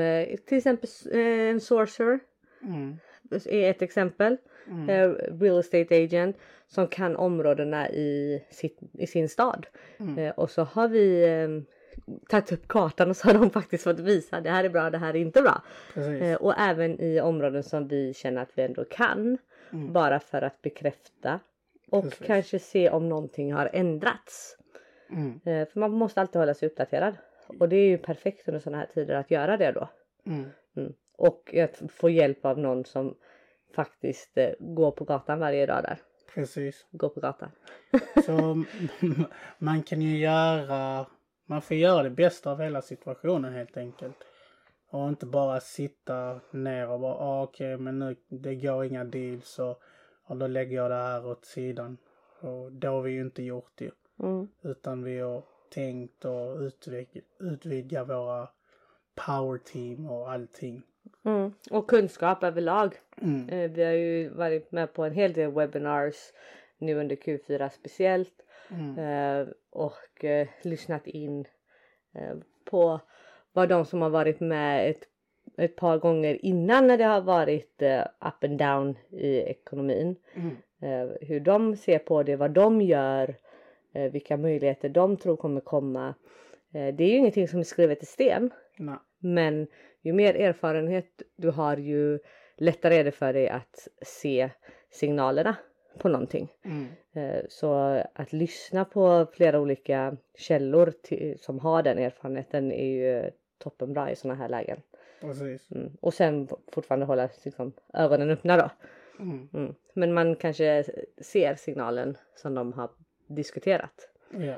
till 0.46 0.58
exempel 0.58 0.90
en 1.12 1.60
sorcerer 1.62 2.20
Mm. 2.62 2.98
är 3.46 3.70
ett 3.70 3.82
exempel. 3.82 4.38
Mm. 4.68 4.90
Eh, 4.90 5.10
real 5.42 5.60
estate 5.60 6.04
agent 6.04 6.38
som 6.68 6.88
kan 6.88 7.16
områdena 7.16 7.90
i, 7.90 8.44
sitt, 8.50 8.80
i 8.94 9.08
sin 9.08 9.30
stad. 9.30 9.68
Mm. 9.98 10.18
Eh, 10.18 10.32
och 10.32 10.50
så 10.50 10.64
har 10.64 10.88
vi 10.88 11.24
eh, 11.24 11.50
tagit 12.30 12.52
upp 12.52 12.68
kartan 12.68 13.10
och 13.10 13.18
så 13.18 13.28
har 13.28 13.34
de 13.34 13.50
faktiskt 13.50 13.84
fått 13.84 14.00
visa 14.00 14.42
det 14.42 14.50
här 14.50 14.64
är 14.64 14.70
bra, 14.70 14.90
det 14.90 14.98
här 14.98 15.16
är 15.16 15.20
inte 15.20 15.42
bra. 15.42 15.62
Eh, 16.22 16.36
och 16.36 16.54
även 16.60 17.02
i 17.02 17.22
områden 17.22 17.64
som 17.64 17.88
vi 17.88 18.14
känner 18.14 18.42
att 18.42 18.52
vi 18.56 18.62
ändå 18.62 18.86
kan. 18.86 19.38
Mm. 19.72 19.94
Bara 19.94 20.20
för 20.20 20.42
att 20.42 20.62
bekräfta. 20.62 21.40
Och 21.90 22.04
Precis. 22.04 22.28
kanske 22.28 22.60
se 22.60 22.90
om 22.90 23.10
någonting 23.10 23.54
har 23.54 23.70
ändrats. 23.74 24.58
Mm. 25.10 25.40
Eh, 25.46 25.68
för 25.68 25.80
man 25.80 25.92
måste 25.92 26.22
alltid 26.22 26.40
hålla 26.40 26.54
sig 26.54 26.68
uppdaterad. 26.68 27.16
Och 27.60 27.70
det 27.70 27.76
är 27.76 27.88
ju 27.88 27.98
perfekt 27.98 28.48
under 28.48 28.60
sådana 28.60 28.78
här 28.78 28.88
tider 28.94 29.16
att 29.16 29.32
göra 29.32 29.58
det 29.58 29.72
då. 29.72 29.90
Mm. 30.26 30.46
Mm. 30.78 30.94
och 31.18 31.56
att 31.56 31.82
få 31.92 32.10
hjälp 32.10 32.46
av 32.46 32.60
någon 32.60 32.86
som 32.86 33.16
faktiskt 33.76 34.38
eh, 34.38 34.52
går 34.60 34.92
på 34.92 35.04
gatan 35.04 35.40
varje 35.40 35.66
dag 35.66 35.84
där. 35.84 36.00
Precis. 36.34 36.86
Går 36.92 37.10
på 37.10 37.20
gatan. 37.20 37.52
Så 38.26 38.64
man 39.58 39.84
kan 39.84 40.02
ju 40.02 40.18
göra, 40.18 41.06
man 41.46 41.62
får 41.62 41.78
göra 41.78 42.04
det 42.04 42.10
bästa 42.10 42.52
av 42.52 42.62
hela 42.62 42.82
situationen 42.82 43.54
helt 43.54 43.78
enkelt. 43.78 44.16
Och 44.90 45.08
inte 45.10 45.26
bara 45.26 45.60
sitta 45.60 46.40
ner 46.52 46.90
och 46.90 47.00
bara, 47.00 47.14
ah, 47.14 47.44
okej 47.44 47.78
men 47.78 48.00
nu, 48.00 48.16
det 48.28 48.56
går 48.56 48.86
inga 48.86 49.04
deals 49.04 49.60
och, 49.60 49.82
och 50.24 50.38
då 50.38 50.48
lägger 50.48 50.76
jag 50.76 50.92
det 50.92 50.96
här 50.96 51.26
åt 51.26 51.46
sidan. 51.46 51.98
Och 52.40 52.72
det 52.72 52.88
har 52.88 53.02
vi 53.02 53.12
ju 53.12 53.22
inte 53.22 53.44
gjort 53.44 53.82
ju. 53.82 53.92
Mm. 54.20 54.48
Utan 54.62 55.04
vi 55.04 55.20
har 55.20 55.44
tänkt 55.70 56.26
och 56.26 56.58
utvidga, 56.60 57.22
utvidga 57.40 58.04
våra 58.04 58.50
power 59.16 59.58
team 59.58 60.06
och 60.06 60.32
allting. 60.32 60.84
Mm. 61.26 61.54
Och 61.72 61.90
kunskap 61.90 62.44
överlag. 62.44 62.96
Mm. 63.22 63.50
Eh, 63.50 63.72
vi 63.72 63.84
har 63.84 63.92
ju 63.92 64.30
varit 64.30 64.72
med 64.72 64.94
på 64.94 65.04
en 65.04 65.14
hel 65.14 65.34
del 65.34 65.52
webinars 65.52 66.16
nu 66.78 66.96
under 66.96 67.16
Q4 67.16 67.70
speciellt. 67.70 68.34
Mm. 68.70 69.00
Eh, 69.00 69.48
och 69.70 70.26
eh, 70.26 70.48
lyssnat 70.62 71.08
in 71.08 71.46
på 72.66 73.00
vad 73.54 73.70
de 73.70 73.86
som 73.86 74.02
har 74.02 74.10
varit 74.10 74.40
med 74.40 74.90
ett, 74.90 75.04
ett 75.58 75.76
par 75.76 75.98
gånger 75.98 76.46
innan 76.46 76.88
när 76.88 76.98
det 76.98 77.04
har 77.04 77.22
varit 77.22 77.82
up 78.20 78.44
and 78.44 78.58
down 78.60 78.98
i 79.10 79.38
ekonomin. 79.38 80.16
Mm. 80.34 80.56
Hur 81.22 81.40
de 81.40 81.76
ser 81.76 82.00
på 82.00 82.24
det, 82.24 82.36
vad 82.36 82.52
de 82.52 82.82
gör, 82.82 83.36
vilka 84.12 84.38
möjligheter 84.38 84.90
de 84.90 85.18
tror 85.18 85.36
kommer 85.36 85.62
komma. 85.62 86.14
Det 86.72 87.04
är 87.04 87.08
ju 87.08 87.18
ingenting 87.18 87.48
som 87.48 87.60
är 87.60 87.64
skrivet 87.64 88.04
i 88.04 88.06
sten. 88.06 88.52
Nej. 88.78 88.98
Men 89.20 89.68
ju 90.06 90.14
mer 90.14 90.36
erfarenhet 90.36 91.22
du 91.36 91.50
har 91.50 91.78
ju 91.78 92.20
lättare 92.58 92.96
är 92.96 93.04
det 93.04 93.12
för 93.12 93.34
dig 93.34 93.50
att 93.50 93.88
se 94.02 94.50
signalerna 94.92 95.56
på 95.98 96.10
någonting. 96.10 96.54
Mm. 96.66 96.88
Eh, 97.14 97.44
Så 97.50 97.74
att 98.14 98.34
lyssna 98.34 98.86
på 98.86 99.28
flera 99.34 99.60
olika 99.60 100.18
källor 100.38 100.94
till, 101.04 101.40
som 101.40 101.60
har 101.60 101.84
den 101.84 101.98
erfarenheten 101.98 102.72
är 102.72 102.86
ju 102.86 103.32
toppenbra 103.58 104.12
i 104.12 104.16
sådana 104.16 104.40
här 104.40 104.50
lägen. 104.50 104.82
Mm. 105.72 105.92
Och 106.02 106.14
sen 106.14 106.48
fortfarande 106.72 107.06
hålla 107.06 107.30
liksom, 107.44 107.74
ögonen 107.94 108.30
öppna 108.30 108.58
då. 108.58 108.70
Mm. 109.20 109.50
Mm. 109.54 109.76
Men 109.94 110.14
man 110.14 110.36
kanske 110.36 110.84
ser 111.22 111.56
signalen 111.56 112.18
som 112.36 112.56
de 112.56 112.74
har 112.74 112.90
diskuterat. 113.28 114.10
Ja. 114.32 114.56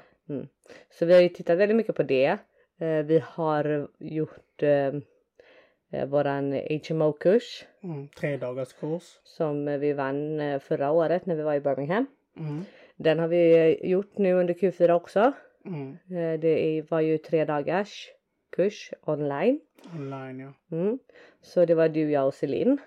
Så 0.90 1.06
vi 1.06 1.14
har 1.14 1.22
ju 1.22 1.30
tittat 1.30 1.58
väldigt 1.58 1.76
mycket 1.78 1.96
på 1.96 2.04
det. 2.04 2.38
Eh, 2.78 3.04
Vi 3.06 3.24
har 3.26 3.88
gjort 4.00 4.64
eh, 4.64 4.94
våran 6.08 6.54
HMO-kurs 6.54 7.66
Mm. 7.84 8.08
Tre 8.08 8.38
dagars 8.38 8.74
kurs. 8.74 9.20
som 9.24 9.66
vi 9.80 9.94
vann 9.94 10.40
eh, 10.40 10.60
förra 10.60 10.92
året 10.92 11.26
när 11.26 11.36
vi 11.36 11.44
var 11.44 11.54
i 11.54 11.60
Birmingham. 11.60 12.06
Mm. 12.38 12.66
Den 12.96 13.20
har 13.20 13.28
vi 13.28 13.54
eh, 13.82 13.90
gjort 13.92 14.18
nu 14.18 14.34
under 14.34 14.54
Q4 14.54 14.92
också. 14.92 15.32
Mm. 15.66 15.92
Eh, 15.92 16.40
Det 16.40 16.84
var 16.92 17.00
ju 17.02 17.18
tre 17.18 17.46
dagars 17.46 18.08
kurs 18.56 18.92
online. 19.06 19.60
Online 19.96 20.40
ja. 20.40 20.78
Mm. 20.78 21.00
Så 21.42 21.66
det 21.66 21.76
var 21.76 21.90
du, 21.90 22.12
jag 22.12 22.28
och 22.28 22.34
Celine 22.34 22.78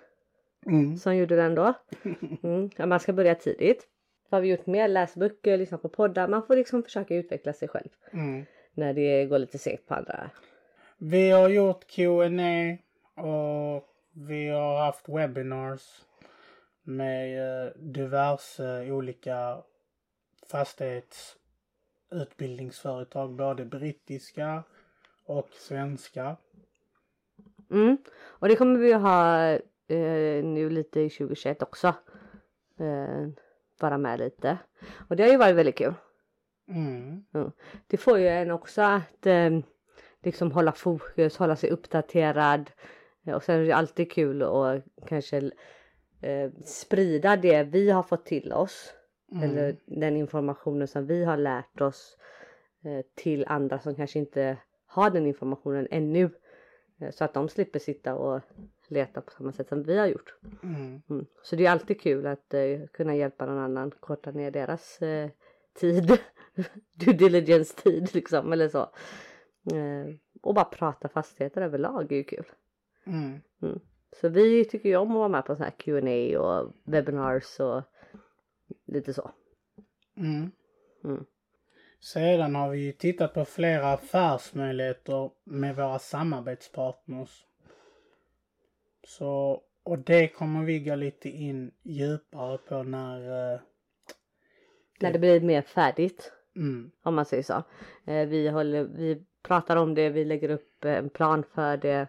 Mm. 0.65 0.97
som 0.97 1.15
gjorde 1.15 1.35
den 1.35 1.55
då. 1.55 1.73
Mm. 2.43 2.69
Ja, 2.77 2.85
man 2.85 2.99
ska 2.99 3.13
börja 3.13 3.35
tidigt. 3.35 3.87
Vad 4.29 4.37
har 4.37 4.41
vi 4.41 4.49
gjort 4.51 4.65
mer? 4.65 4.87
Läst 4.87 5.15
böcker, 5.15 5.57
lyssnat 5.57 5.81
på 5.81 5.89
poddar. 5.89 6.27
Man 6.27 6.43
får 6.45 6.55
liksom 6.55 6.83
försöka 6.83 7.15
utveckla 7.15 7.53
sig 7.53 7.67
själv 7.67 7.89
Mm. 8.13 8.45
när 8.73 8.93
det 8.93 9.25
går 9.25 9.39
lite 9.39 9.57
segt 9.57 9.87
på 9.87 9.93
andra. 9.95 10.29
Vi 10.97 11.29
har 11.29 11.49
gjort 11.49 11.87
Q&A 11.87 12.77
och 13.21 13.87
vi 14.13 14.49
har 14.49 14.85
haft 14.85 15.09
webinars 15.09 16.05
med 16.83 17.65
eh, 17.65 17.71
diverse 17.75 18.91
olika 18.91 19.63
fastighetsutbildningsföretag, 20.47 23.35
både 23.35 23.65
brittiska 23.65 24.63
och 25.25 25.49
svenska. 25.53 26.37
Mm. 27.71 27.97
Och 28.23 28.47
det 28.47 28.55
kommer 28.55 28.79
vi 28.79 28.93
ha 28.93 29.49
eh, 29.87 30.43
nu 30.43 30.69
lite 30.69 30.99
i 30.99 31.09
2021 31.09 31.63
också. 31.63 31.87
Eh, 32.79 33.27
vara 33.79 33.97
med 33.97 34.19
lite. 34.19 34.57
Och 35.09 35.15
det 35.15 35.23
har 35.23 35.29
ju 35.29 35.37
varit 35.37 35.55
väldigt 35.55 35.77
kul. 35.77 35.93
Mm. 36.67 37.23
Det 37.87 37.97
får 37.97 38.19
ju 38.19 38.27
en 38.27 38.51
också 38.51 38.81
att 38.81 39.25
eh, 39.25 39.59
liksom 40.23 40.51
hålla 40.51 40.71
fokus, 40.71 41.37
hålla 41.37 41.55
sig 41.55 41.69
uppdaterad. 41.69 42.71
Och 43.27 43.43
sen 43.43 43.59
är 43.59 43.65
det 43.65 43.71
alltid 43.71 44.11
kul 44.11 44.41
att 44.41 44.83
kanske 45.07 45.51
eh, 46.21 46.51
sprida 46.65 47.37
det 47.37 47.63
vi 47.63 47.89
har 47.89 48.03
fått 48.03 48.25
till 48.25 48.53
oss. 48.53 48.93
Mm. 49.31 49.43
Eller 49.43 49.75
den 49.85 50.17
informationen 50.17 50.87
som 50.87 51.05
vi 51.05 51.23
har 51.23 51.37
lärt 51.37 51.81
oss 51.81 52.17
eh, 52.83 53.05
till 53.15 53.45
andra 53.47 53.79
som 53.79 53.95
kanske 53.95 54.19
inte 54.19 54.57
har 54.85 55.09
den 55.09 55.27
informationen 55.27 55.87
ännu. 55.91 56.29
Eh, 56.99 57.11
så 57.11 57.23
att 57.23 57.33
de 57.33 57.49
slipper 57.49 57.79
sitta 57.79 58.15
och 58.15 58.41
leta 58.87 59.21
på 59.21 59.31
samma 59.31 59.51
sätt 59.51 59.69
som 59.69 59.83
vi 59.83 59.97
har 59.97 60.07
gjort. 60.07 60.35
Mm. 60.63 61.01
Mm. 61.09 61.25
Så 61.43 61.55
det 61.55 61.65
är 61.65 61.71
alltid 61.71 62.01
kul 62.01 62.27
att 62.27 62.53
eh, 62.53 62.79
kunna 62.93 63.15
hjälpa 63.15 63.45
någon 63.45 63.57
annan 63.57 63.91
korta 63.91 64.31
ner 64.31 64.51
deras 64.51 65.01
eh, 65.01 65.29
tid. 65.73 66.17
Due 66.95 67.13
diligence 67.13 67.81
tid 67.81 68.15
liksom 68.15 68.53
eller 68.53 68.69
så. 68.69 68.81
Eh, 69.75 70.15
och 70.41 70.53
bara 70.55 70.65
prata 70.65 71.09
fastigheter 71.09 71.61
överlag 71.61 72.11
är 72.11 72.15
ju 72.15 72.23
kul. 72.23 72.45
Mm. 73.05 73.41
Så 74.21 74.29
vi 74.29 74.65
tycker 74.65 74.89
ju 74.89 74.95
om 74.95 75.11
att 75.11 75.15
vara 75.17 75.27
med 75.27 75.45
på 75.45 75.55
så 75.55 75.63
här 75.63 75.71
Q&A 75.71 76.39
och 76.39 76.73
webinars 76.83 77.59
och 77.59 77.83
lite 78.85 79.13
så. 79.13 79.31
Mm. 80.17 80.51
Mm. 81.03 81.25
Sedan 81.99 82.55
har 82.55 82.69
vi 82.69 82.79
ju 82.85 82.91
tittat 82.91 83.33
på 83.33 83.45
flera 83.45 83.91
affärsmöjligheter 83.93 85.31
med 85.43 85.75
våra 85.75 85.99
samarbetspartners. 85.99 87.45
Så, 89.03 89.61
och 89.83 89.99
det 89.99 90.27
kommer 90.27 90.65
vi 90.65 90.79
gå 90.79 90.95
lite 90.95 91.29
in 91.29 91.71
djupare 91.83 92.57
på 92.57 92.83
när... 92.83 93.53
eh, 93.53 93.59
När 94.99 95.13
det 95.13 95.19
blir 95.19 95.41
mer 95.41 95.61
färdigt 95.61 96.31
Mm, 96.55 96.91
om 97.03 97.15
man 97.15 97.25
säger 97.25 97.43
så. 97.43 97.63
Eh, 98.05 98.27
vi, 98.27 98.47
håller, 98.49 98.83
vi 98.83 99.23
pratar 99.43 99.75
om 99.75 99.95
det, 99.95 100.09
vi 100.09 100.25
lägger 100.25 100.49
upp 100.49 100.85
en 100.85 101.09
plan 101.09 101.43
för 101.53 101.77
det. 101.77 102.07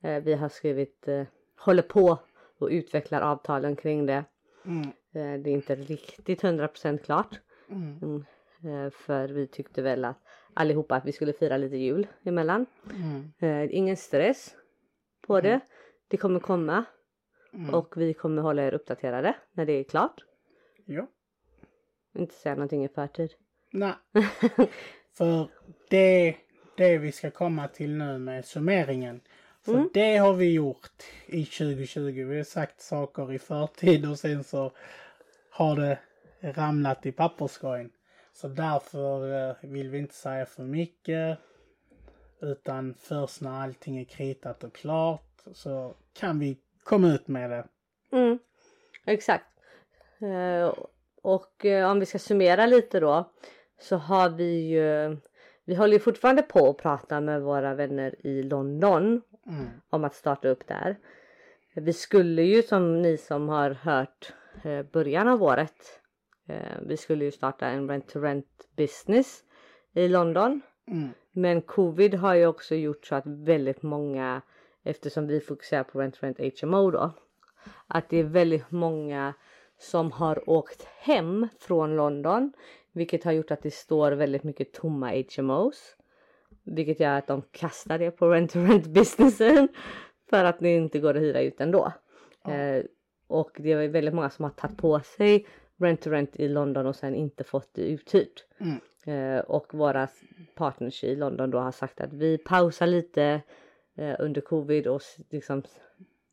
Eh, 0.00 0.22
vi 0.22 0.34
har 0.34 0.48
skrivit, 0.48 1.08
eh, 1.08 1.24
håller 1.56 1.82
på 1.82 2.18
och 2.58 2.68
utvecklar 2.68 3.20
avtalen 3.20 3.76
kring 3.76 4.06
det. 4.06 4.24
mm, 4.64 4.86
Eh, 5.12 5.40
det 5.40 5.50
är 5.50 5.54
inte 5.54 5.74
riktigt 5.74 6.42
100% 6.42 7.02
klart. 7.04 7.40
mm, 7.68 8.24
Mm. 8.62 8.90
För 8.90 9.28
vi 9.28 9.46
tyckte 9.46 9.82
väl 9.82 10.04
att 10.04 10.16
allihopa 10.54 10.96
att 10.96 11.04
vi 11.04 11.12
skulle 11.12 11.32
fira 11.32 11.56
lite 11.56 11.76
jul 11.76 12.06
emellan. 12.22 12.66
mm, 12.94 13.68
ingen 13.70 13.96
stress 13.96 14.56
på 15.26 15.40
det. 15.40 15.60
Det 16.08 16.16
kommer 16.16 16.40
komma 16.40 16.84
mm. 17.52 17.74
och 17.74 17.96
vi 17.96 18.14
kommer 18.14 18.42
hålla 18.42 18.62
er 18.62 18.74
uppdaterade 18.74 19.34
när 19.52 19.66
det 19.66 19.72
är 19.72 19.84
klart. 19.84 20.24
Ja. 20.84 21.06
Inte 22.14 22.34
säga 22.34 22.54
någonting 22.54 22.84
i 22.84 22.88
förtid. 22.88 23.30
Nej. 23.70 23.92
För 25.16 25.48
det, 25.88 26.36
det 26.76 26.98
vi 26.98 27.12
ska 27.12 27.30
komma 27.30 27.68
till 27.68 27.90
nu 27.96 28.18
med 28.18 28.44
summeringen. 28.44 29.20
För 29.64 29.72
Mm. 29.72 29.90
det 29.94 30.16
har 30.16 30.32
vi 30.32 30.52
gjort 30.52 31.02
i 31.26 31.44
2020. 31.44 32.24
Vi 32.24 32.36
har 32.36 32.44
sagt 32.44 32.80
saker 32.80 33.32
i 33.32 33.38
förtid 33.38 34.10
och 34.10 34.18
sen 34.18 34.44
så 34.44 34.72
har 35.50 35.76
det 35.76 35.98
ramlat 36.40 37.06
i 37.06 37.12
papperskorgen. 37.12 37.90
Så 38.32 38.48
därför 38.48 39.48
eh, 39.48 39.56
vill 39.62 39.90
vi 39.90 39.98
inte 39.98 40.14
säga 40.14 40.46
för 40.46 40.62
mycket. 40.62 41.38
Utan 42.40 42.94
först 42.94 43.40
när 43.40 43.62
allting 43.62 43.98
är 43.98 44.04
kritat 44.04 44.64
och 44.64 44.74
klart 44.74 45.42
så 45.52 45.94
kan 46.12 46.38
vi 46.38 46.58
komma 46.84 47.08
ut 47.08 47.28
med 47.28 47.50
det. 47.50 47.66
Mm, 48.12 48.38
exakt. 49.06 49.44
Eh, 50.20 50.74
och 51.22 51.64
eh, 51.64 51.90
om 51.90 52.00
vi 52.00 52.06
ska 52.06 52.18
summera 52.18 52.66
lite 52.66 53.00
då 53.00 53.32
så 53.80 53.96
har 53.96 54.30
vi 54.30 54.68
ju 54.68 55.16
vi 55.64 55.74
håller 55.74 55.92
ju 55.92 55.98
fortfarande 55.98 56.42
på 56.42 56.68
att 56.70 56.76
prata 56.76 57.20
med 57.20 57.42
våra 57.42 57.74
vänner 57.74 58.26
i 58.26 58.42
London 58.42 59.22
Mm. 59.50 59.70
om 59.90 60.04
att 60.04 60.14
starta 60.14 60.48
upp 60.48 60.66
där. 60.66 60.96
Vi 61.74 61.92
skulle 61.92 62.42
ju 62.42 62.62
som 62.62 63.02
ni 63.02 63.16
som 63.16 63.48
har 63.48 63.70
hört 63.70 64.32
eh, 64.62 64.82
början 64.82 65.28
av 65.28 65.42
året. 65.42 66.00
Eh, 66.46 66.78
vi 66.86 66.96
skulle 66.96 67.24
ju 67.24 67.30
starta 67.30 67.66
en 67.66 67.88
rent 67.88 68.08
to 68.08 68.20
rent 68.20 68.68
business 68.76 69.44
i 69.92 70.08
London. 70.08 70.60
Mm. 70.86 71.08
Men 71.32 71.62
covid 71.62 72.14
har 72.14 72.34
ju 72.34 72.46
också 72.46 72.74
gjort 72.74 73.06
så 73.06 73.14
att 73.14 73.26
väldigt 73.26 73.82
många 73.82 74.42
eftersom 74.82 75.26
vi 75.26 75.40
fokuserar 75.40 75.84
på 75.84 76.00
rent 76.00 76.14
to 76.14 76.26
rent 76.26 76.60
HMO 76.60 76.90
då. 76.90 77.12
Att 77.86 78.08
det 78.08 78.16
är 78.16 78.24
väldigt 78.24 78.70
många 78.70 79.34
som 79.78 80.12
har 80.12 80.50
åkt 80.50 80.84
hem 80.84 81.48
från 81.58 81.96
London. 81.96 82.52
Vilket 82.92 83.24
har 83.24 83.32
gjort 83.32 83.50
att 83.50 83.62
det 83.62 83.74
står 83.74 84.12
väldigt 84.12 84.44
mycket 84.44 84.72
tomma 84.72 85.24
HMOs. 85.36 85.96
Vilket 86.74 87.00
gör 87.00 87.18
att 87.18 87.26
de 87.26 87.42
kastar 87.52 87.98
det 87.98 88.10
på 88.10 88.30
rent 88.30 88.52
to 88.52 88.58
rent 88.58 88.86
businessen. 88.86 89.68
för 90.30 90.44
att 90.44 90.58
det 90.58 90.76
inte 90.76 90.98
går 90.98 91.16
att 91.16 91.22
hyra 91.22 91.40
ut 91.40 91.60
ändå. 91.60 91.92
Ja. 92.44 92.52
Eh, 92.52 92.84
och 93.26 93.50
det 93.56 93.72
är 93.72 93.88
väldigt 93.88 94.14
många 94.14 94.30
som 94.30 94.42
har 94.44 94.50
tagit 94.50 94.76
på 94.76 95.00
sig 95.00 95.46
rent 95.80 96.00
to 96.00 96.10
rent 96.10 96.36
i 96.36 96.48
London 96.48 96.86
och 96.86 96.96
sen 96.96 97.14
inte 97.14 97.44
fått 97.44 97.68
det 97.72 97.82
uthyrt. 97.82 98.44
Mm. 98.58 98.80
Eh, 99.06 99.40
och 99.40 99.74
våra 99.74 100.08
partners 100.54 101.04
i 101.04 101.16
London 101.16 101.50
då 101.50 101.58
har 101.58 101.72
sagt 101.72 102.00
att 102.00 102.12
vi 102.12 102.38
pausar 102.38 102.86
lite 102.86 103.40
eh, 103.96 104.16
under 104.18 104.40
covid 104.40 104.86
och 104.86 105.02
liksom 105.30 105.62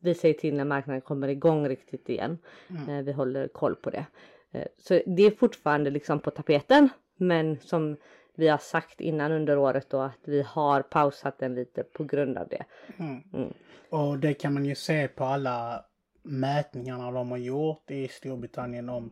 vi 0.00 0.14
säger 0.14 0.34
till 0.34 0.54
när 0.54 0.64
marknaden 0.64 1.00
kommer 1.00 1.28
igång 1.28 1.68
riktigt 1.68 2.08
igen. 2.08 2.38
Mm. 2.70 2.88
Eh, 2.88 3.04
vi 3.04 3.12
håller 3.12 3.48
koll 3.48 3.74
på 3.74 3.90
det. 3.90 4.06
Eh, 4.52 4.66
så 4.78 5.00
det 5.06 5.22
är 5.22 5.30
fortfarande 5.30 5.90
liksom 5.90 6.20
på 6.20 6.30
tapeten. 6.30 6.88
Men 7.16 7.58
som 7.60 7.96
vi 8.38 8.48
har 8.48 8.58
sagt 8.58 9.00
innan 9.00 9.32
under 9.32 9.58
året 9.58 9.90
då 9.90 10.00
att 10.00 10.20
vi 10.24 10.42
har 10.42 10.82
pausat 10.82 11.38
den 11.38 11.54
lite 11.54 11.82
på 11.82 12.04
grund 12.04 12.38
av 12.38 12.48
det. 12.48 12.64
Mm. 12.98 13.22
Mm. 13.32 13.52
Och 13.90 14.18
det 14.18 14.34
kan 14.34 14.54
man 14.54 14.64
ju 14.64 14.74
se 14.74 15.08
på 15.08 15.24
alla 15.24 15.84
mätningarna 16.22 17.10
de 17.10 17.30
har 17.30 17.38
gjort 17.38 17.90
i 17.90 18.08
Storbritannien 18.08 18.88
om 18.88 19.10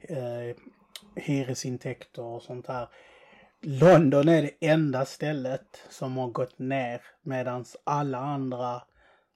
eh, 0.00 0.56
hyresintäkter 1.14 2.22
och 2.22 2.42
sånt 2.42 2.66
här. 2.66 2.88
London 3.60 4.28
är 4.28 4.42
det 4.42 4.66
enda 4.66 5.04
stället 5.04 5.82
som 5.88 6.16
har 6.16 6.28
gått 6.28 6.58
ner 6.58 7.00
medan 7.22 7.64
alla 7.84 8.18
andra 8.18 8.82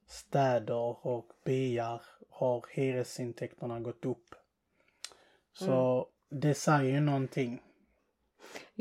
städer 0.06 1.06
och 1.06 1.26
byar 1.44 2.02
har 2.30 2.64
hyresintäkterna 2.70 3.80
gått 3.80 4.04
upp. 4.04 4.34
Så 5.52 6.06
det 6.30 6.54
säger 6.54 6.92
ju 6.92 7.00
någonting. 7.00 7.62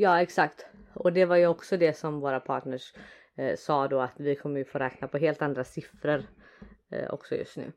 Ja 0.00 0.22
exakt. 0.22 0.66
Och 0.94 1.12
det 1.12 1.24
var 1.24 1.36
ju 1.36 1.46
också 1.46 1.76
det 1.76 1.94
som 1.94 2.20
våra 2.20 2.40
partners 2.40 2.94
eh, 3.36 3.56
sa 3.56 3.88
då 3.88 4.00
att 4.00 4.20
vi 4.20 4.36
kommer 4.36 4.58
ju 4.58 4.64
få 4.64 4.78
räkna 4.78 5.08
på 5.08 5.18
helt 5.18 5.42
andra 5.42 5.64
siffror 5.64 6.22
eh, 6.90 7.10
också 7.10 7.34
just 7.34 7.56
nu. 7.56 7.72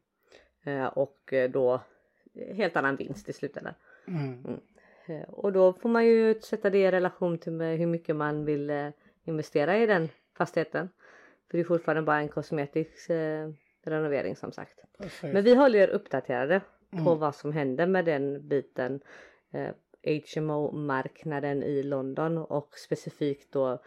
Eh, 0.63 0.85
och 0.85 1.33
eh, 1.33 1.49
då 1.49 1.81
helt 2.55 2.75
annan 2.75 2.95
vinst 2.95 3.29
i 3.29 3.33
slutändan. 3.33 3.73
Mm. 4.07 4.59
Eh, 5.07 5.29
och 5.29 5.53
då 5.53 5.73
får 5.73 5.89
man 5.89 6.05
ju 6.05 6.39
sätta 6.41 6.69
det 6.69 6.77
i 6.77 6.91
relation 6.91 7.37
till 7.37 7.61
hur 7.61 7.85
mycket 7.87 8.15
man 8.15 8.45
vill 8.45 8.69
eh, 8.69 8.89
investera 9.23 9.77
i 9.77 9.85
den 9.85 10.09
fastigheten. 10.37 10.89
För 11.51 11.57
det 11.57 11.61
är 11.63 11.65
fortfarande 11.65 12.01
bara 12.01 12.17
en 12.19 12.29
kosmetisk 12.29 13.09
eh, 13.09 13.49
renovering 13.85 14.35
som 14.35 14.51
sagt. 14.51 14.79
Precis. 14.97 15.33
Men 15.33 15.43
vi 15.43 15.55
håller 15.55 15.79
er 15.79 15.87
uppdaterade 15.87 16.61
på 16.91 16.97
Mm. 16.97 17.19
vad 17.19 17.35
som 17.35 17.51
händer 17.53 17.87
med 17.87 18.05
den 18.05 18.47
biten. 18.47 18.99
HMO-marknaden 20.03 21.63
i 21.63 21.83
London 21.83 22.37
och 22.37 22.77
specifikt 22.77 23.51
då 23.51 23.81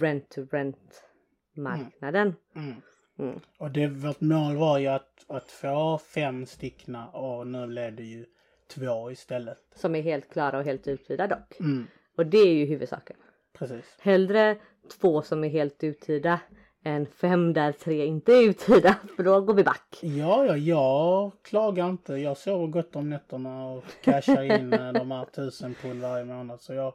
rent-to-rent-marknaden. 0.00 2.34
Mm. 2.56 2.74
Mm. 3.18 3.40
Och 3.58 3.70
det, 3.70 3.88
vårt 3.88 4.20
mål 4.20 4.56
var 4.56 4.78
ju 4.78 4.86
att, 4.86 5.24
att 5.28 5.50
få 5.50 5.98
fem 5.98 6.46
styckna 6.46 7.08
och 7.08 7.46
nu 7.46 7.66
blev 7.66 7.96
det 7.96 8.02
ju 8.02 8.26
två 8.74 9.10
istället. 9.10 9.58
Som 9.74 9.94
är 9.94 10.02
helt 10.02 10.32
klara 10.32 10.58
och 10.58 10.64
helt 10.64 10.88
uthyrda 10.88 11.26
dock. 11.26 11.60
Mm. 11.60 11.86
Och 12.16 12.26
det 12.26 12.38
är 12.38 12.54
ju 12.54 12.64
huvudsaken. 12.64 13.16
Precis. 13.52 13.96
Hellre 14.00 14.56
två 15.00 15.22
som 15.22 15.44
är 15.44 15.48
helt 15.48 15.84
uthyrda 15.84 16.40
än 16.84 17.06
fem 17.06 17.52
där 17.52 17.72
tre 17.72 18.06
inte 18.06 18.32
är 18.32 18.42
uthyrda 18.48 18.94
för 19.16 19.22
då 19.22 19.40
går 19.40 19.54
vi 19.54 19.64
back. 19.64 19.98
Ja, 20.02 20.46
ja, 20.46 20.56
jag 20.56 21.32
klagar 21.42 21.90
inte. 21.90 22.14
Jag 22.14 22.36
sover 22.36 22.66
gott 22.66 22.96
om 22.96 23.10
nätterna 23.10 23.66
och 23.66 23.84
cashar 24.04 24.42
in 24.42 24.72
eh, 24.72 24.92
de 24.92 25.10
här 25.10 25.24
tusen 25.24 25.74
pund 25.74 26.00
varje 26.02 26.24
månad. 26.24 26.60
Så 26.60 26.72
jag, 26.74 26.94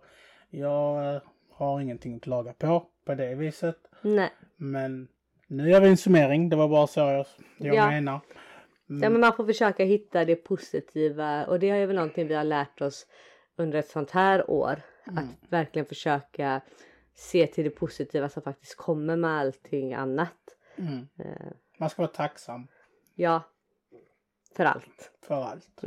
jag 0.50 1.16
eh, 1.16 1.22
har 1.52 1.82
ingenting 1.82 2.16
att 2.16 2.22
klaga 2.22 2.54
på 2.54 2.86
på 3.06 3.14
det 3.16 3.36
viset. 3.36 3.78
Nej. 4.02 4.30
Men 4.58 5.08
nu 5.48 5.70
gör 5.70 5.82
vi 5.82 5.88
en 5.90 5.98
summering. 5.98 6.50
Det 6.50 6.56
var 6.56 6.68
bara 6.68 6.88
så 6.88 7.00
jag, 7.00 7.26
jag 7.58 7.76
Ja. 7.76 7.88
menar. 7.90 8.20
Ja, 8.90 9.10
men 9.10 9.20
man 9.20 9.34
får 9.34 9.46
försöka 9.46 9.84
hitta 9.84 10.26
det 10.26 10.36
positiva 10.36 11.46
och 11.46 11.60
det 11.60 11.70
är 11.70 11.88
väl 11.88 11.96
någonting 11.96 12.28
vi 12.28 12.34
har 12.34 12.44
lärt 12.44 12.82
oss 12.82 13.06
under 13.58 13.80
ett 13.80 13.88
sånt 13.90 14.12
här 14.12 14.50
år. 14.52 14.82
Att 15.06 15.52
verkligen 15.52 15.86
försöka 15.86 16.62
se 17.18 17.48
till 17.48 17.64
det 17.64 17.70
positiva 17.70 18.30
som 18.30 18.42
faktiskt 18.42 18.76
kommer 18.76 19.16
med 19.16 19.32
allting 19.32 19.94
annat. 19.94 20.34
Mm. 20.78 21.08
Eh, 21.20 21.48
Man 21.78 21.90
ska 21.90 22.02
vara 22.02 22.12
tacksam 22.12 22.68
ja, 23.16 23.44
för 24.56 24.66
allt. 24.66 25.12
för 25.22 25.36
allt. 25.44 25.84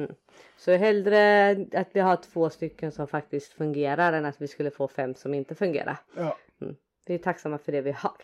Så 0.56 0.72
hellre 0.76 1.50
att 1.74 1.88
vi 1.92 2.00
har 2.00 2.16
två 2.16 2.50
stycken 2.50 2.92
som 2.92 3.06
faktiskt 3.06 3.52
fungerar 3.52 4.12
än 4.12 4.24
att 4.24 4.40
vi 4.42 4.48
skulle 4.48 4.70
få 4.70 4.88
fem 4.88 5.14
som 5.14 5.34
inte 5.34 5.54
fungerar. 5.54 5.96
Ja. 6.16 6.36
Vi 7.06 7.14
är 7.14 7.18
tacksamma 7.18 7.58
för 7.58 7.72
det 7.72 7.80
vi 7.80 7.92
har. 7.92 8.16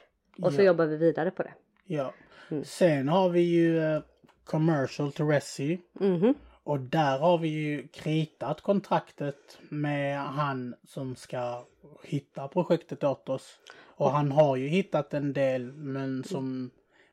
Och 0.42 0.52
så 0.52 0.60
Ja. 0.60 0.66
jobbar 0.66 0.86
vi 0.86 0.96
vidare 0.96 1.30
på 1.30 1.42
det. 1.42 1.54
ja. 1.84 2.12
Mm. 2.50 2.64
Sen 2.64 3.08
har 3.08 3.28
vi 3.28 3.40
ju 3.40 3.78
eh, 3.82 4.02
Commercial 4.44 5.12
to 5.12 5.24
Resi. 5.28 5.80
Mhm. 5.92 6.34
Och 6.66 6.80
där 6.80 7.18
har 7.18 7.38
vi 7.38 7.48
ju 7.48 7.88
kritat 7.88 8.60
kontraktet 8.60 9.58
med 9.68 10.20
han 10.20 10.74
som 10.84 11.16
ska 11.16 11.64
hitta 12.02 12.48
projektet 12.48 13.04
åt 13.04 13.28
oss. 13.28 13.58
Och 13.78 14.10
han 14.10 14.32
har 14.32 14.56
ju 14.56 14.68
hittat 14.68 15.14
en 15.14 15.32
del 15.32 15.72
men 15.72 16.24
som 16.24 16.70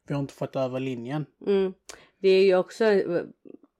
vi 0.08 0.14
har 0.14 0.22
inte 0.22 0.34
fått 0.34 0.56
över 0.56 0.80
linjen. 0.80 1.26
Mm. 1.48 1.74
Det 2.20 2.30
är 2.30 2.44
ju 2.44 2.56
också 2.56 2.86
eh, 2.86 3.22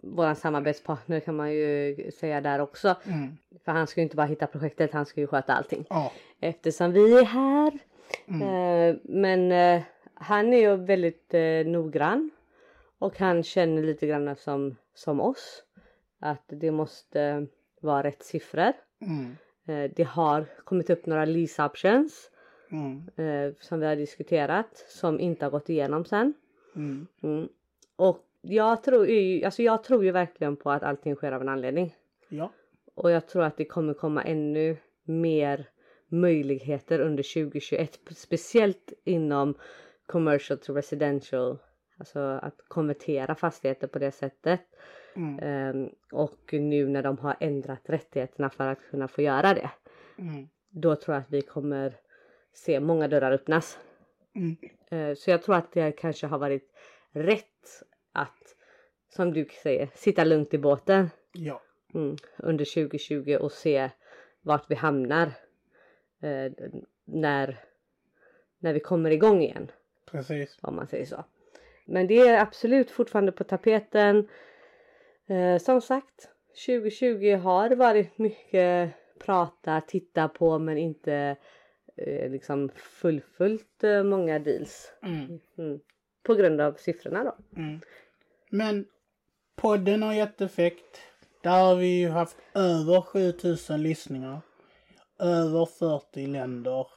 våran 0.04 0.36
samarbetspartner 0.36 1.20
kan 1.20 1.36
man 1.36 1.54
ju 1.54 2.12
säga 2.20 2.42
där 2.42 2.60
också. 2.60 2.96
Mm. 3.06 3.38
För 3.66 3.72
han 3.72 3.88
ska 3.88 4.00
ju 4.02 4.04
inte 4.04 4.16
bara 4.16 4.28
hitta 4.28 4.48
projektet, 4.48 4.94
han 4.94 5.06
ska 5.06 5.22
ju 5.22 5.28
sköta 5.28 5.54
allting. 5.54 5.86
Ja. 5.90 6.12
Eftersom 6.40 6.92
vi 6.92 7.18
är 7.18 7.26
här. 7.26 7.80
Mm. 8.28 8.42
Eh, 8.42 8.96
men 9.04 9.52
eh, 9.52 9.84
han 10.14 10.54
är 10.54 10.58
ju 10.58 10.76
väldigt 10.76 11.34
noggrann. 11.66 12.32
Och 13.00 13.20
han 13.20 13.44
känner 13.44 13.84
lite 13.84 14.08
grann 14.08 14.36
som, 14.36 14.76
som 14.94 15.22
oss. 15.22 15.64
Att 16.20 16.44
det 16.48 16.72
måste 16.72 17.48
vara 17.82 18.04
rätt 18.04 18.24
siffror. 18.24 18.74
Mm. 19.02 19.36
Eh, 19.66 19.92
det 19.96 20.04
har 20.04 20.46
kommit 20.64 20.90
upp 20.90 21.06
några 21.06 21.26
lease 21.26 21.64
options. 21.66 22.30
Mm. 22.72 23.10
Eh, 23.16 23.54
som 23.60 23.80
vi 23.80 23.86
har 23.86 23.96
diskuterat. 23.96 24.86
Som 24.88 25.20
inte 25.20 25.46
har 25.46 25.52
gått 25.52 25.70
igenom 25.70 26.06
sen. 26.06 26.34
Mm. 26.76 27.08
Mm. 27.22 27.50
Och 27.96 28.26
jag 28.42 28.84
tror, 28.84 29.08
ju, 29.08 29.44
alltså 29.44 29.64
jag 29.64 29.84
tror 29.84 30.06
ju 30.06 30.12
verkligen 30.12 30.56
på 30.56 30.72
att 30.72 30.84
allting 30.84 31.16
sker 31.16 31.32
av 31.32 31.42
en 31.42 31.50
anledning. 31.50 31.96
Ja. 32.30 32.52
Och 32.96 33.12
jag 33.12 33.28
tror 33.28 33.44
att 33.44 33.58
det 33.58 33.66
kommer 33.66 33.94
komma 33.94 34.24
ännu 34.24 34.78
mer 35.04 35.70
möjligheter 36.08 37.00
under 37.00 37.24
2021. 37.24 38.00
Speciellt 38.16 38.94
inom 39.04 39.54
commercial 40.06 40.60
to 40.60 40.74
residential. 40.74 41.58
Alltså 42.04 42.20
att 42.20 42.62
konvertera 42.68 43.36
fastigheter 43.36 43.88
på 43.88 44.00
det 44.00 44.12
sättet. 44.12 44.62
Mm. 45.16 45.40
Ehm, 45.42 45.90
och 46.12 46.54
nu 46.54 46.88
när 46.88 47.04
de 47.04 47.18
har 47.18 47.36
ändrat 47.40 47.80
rättigheterna 47.86 48.50
för 48.50 48.68
att 48.68 48.80
kunna 48.90 49.08
få 49.08 49.22
göra 49.22 49.54
det. 49.54 49.70
Mm. 50.18 50.48
Då 50.70 50.96
tror 50.96 51.16
jag 51.16 51.22
att 51.22 51.32
vi 51.32 51.42
kommer 51.42 51.94
se 52.54 52.80
många 52.80 53.08
dörrar 53.08 53.32
öppnas. 53.32 53.80
Mm. 54.36 54.56
Eh, 54.92 55.16
Så 55.16 55.30
jag 55.32 55.42
tror 55.44 55.56
att 55.56 55.72
det 55.72 55.92
kanske 55.92 56.28
har 56.28 56.38
varit 56.38 56.74
rätt 57.12 57.84
att, 58.12 58.56
som 59.10 59.34
du 59.34 59.46
säger, 59.64 59.90
sitta 59.96 60.24
lugnt 60.24 60.54
i 60.54 60.58
båten 60.58 61.10
Ja. 61.32 61.62
mm, 61.94 62.16
under 62.38 62.66
2020 62.66 63.38
och 63.42 63.52
se 63.52 63.90
vart 64.42 64.72
vi 64.72 64.76
hamnar 64.76 65.26
eh, 66.22 66.52
när, 67.06 67.60
när 68.60 68.74
vi 68.74 68.80
kommer 68.80 69.12
igång 69.12 69.42
igen, 69.42 69.72
Precis. 70.12 70.58
om 70.62 70.76
man 70.76 70.88
säger 70.88 71.06
så. 71.06 71.24
Men 71.86 72.08
det 72.08 72.20
är 72.20 72.42
absolut 72.42 72.92
fortfarande 72.92 73.32
på 73.32 73.44
tapeten. 73.44 74.28
Eh, 75.28 75.58
som 75.58 75.82
sagt, 75.82 76.30
2020 76.66 77.36
har 77.36 77.70
varit 77.70 78.18
mycket 78.18 78.94
prata, 79.20 79.82
titta 79.82 80.28
på 80.28 80.60
men 80.60 80.78
inte 80.78 81.36
eh, 81.96 82.32
liksom 82.32 82.70
fullföljt 82.76 83.84
eh, 83.84 84.04
många 84.04 84.40
deals. 84.40 84.92
Mm. 85.04 85.40
Mm. 85.58 85.80
På 86.24 86.36
grund 86.36 86.62
av 86.62 86.74
siffrorna 86.74 87.24
då. 87.24 87.62
Mm. 87.62 87.82
Men 88.50 88.86
podden 89.56 90.04
har 90.04 90.14
gett 90.14 90.42
effekt. 90.42 91.02
Där 91.42 91.64
har 91.64 91.76
vi 91.76 92.00
ju 92.00 92.10
haft 92.10 92.38
över 92.54 93.02
7000 93.02 93.84
lyssningar. 93.84 94.42
Över 95.20 95.66
40 95.66 96.28
länder. 96.28 96.88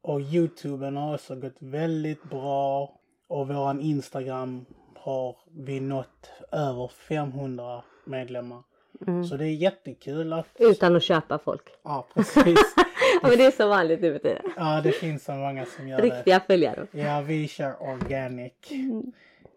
Och 0.00 0.20
Youtuben 0.20 0.96
har 0.96 1.14
också 1.14 1.36
gått 1.36 1.56
väldigt 1.58 2.22
bra. 2.22 3.00
Och 3.26 3.48
våran 3.48 3.80
Instagram 3.80 4.66
har 4.96 5.36
vi 5.56 5.80
nått 5.80 6.30
över 6.52 6.88
500 6.88 7.82
medlemmar. 8.04 8.62
Mm. 9.06 9.24
Så 9.24 9.36
det 9.36 9.44
är 9.44 9.54
jättekul 9.54 10.32
att... 10.32 10.46
Utan 10.58 10.96
att 10.96 11.02
köpa 11.02 11.38
folk. 11.38 11.68
Ja, 11.82 12.06
precis. 12.14 12.58
Ja 13.22 13.28
men 13.28 13.38
det 13.38 13.46
är 13.46 13.50
så 13.50 13.68
vanligt 13.68 14.00
nu 14.00 14.18
för. 14.18 14.40
Ja, 14.56 14.80
det 14.84 14.92
finns 14.92 15.24
så 15.24 15.32
många 15.32 15.66
som 15.66 15.88
gör 15.88 15.96
det. 15.96 16.02
Riktiga 16.02 16.40
följare. 16.40 16.86
Ja, 16.90 17.20
vi 17.20 17.48
kör 17.48 17.82
organic. 17.82 18.52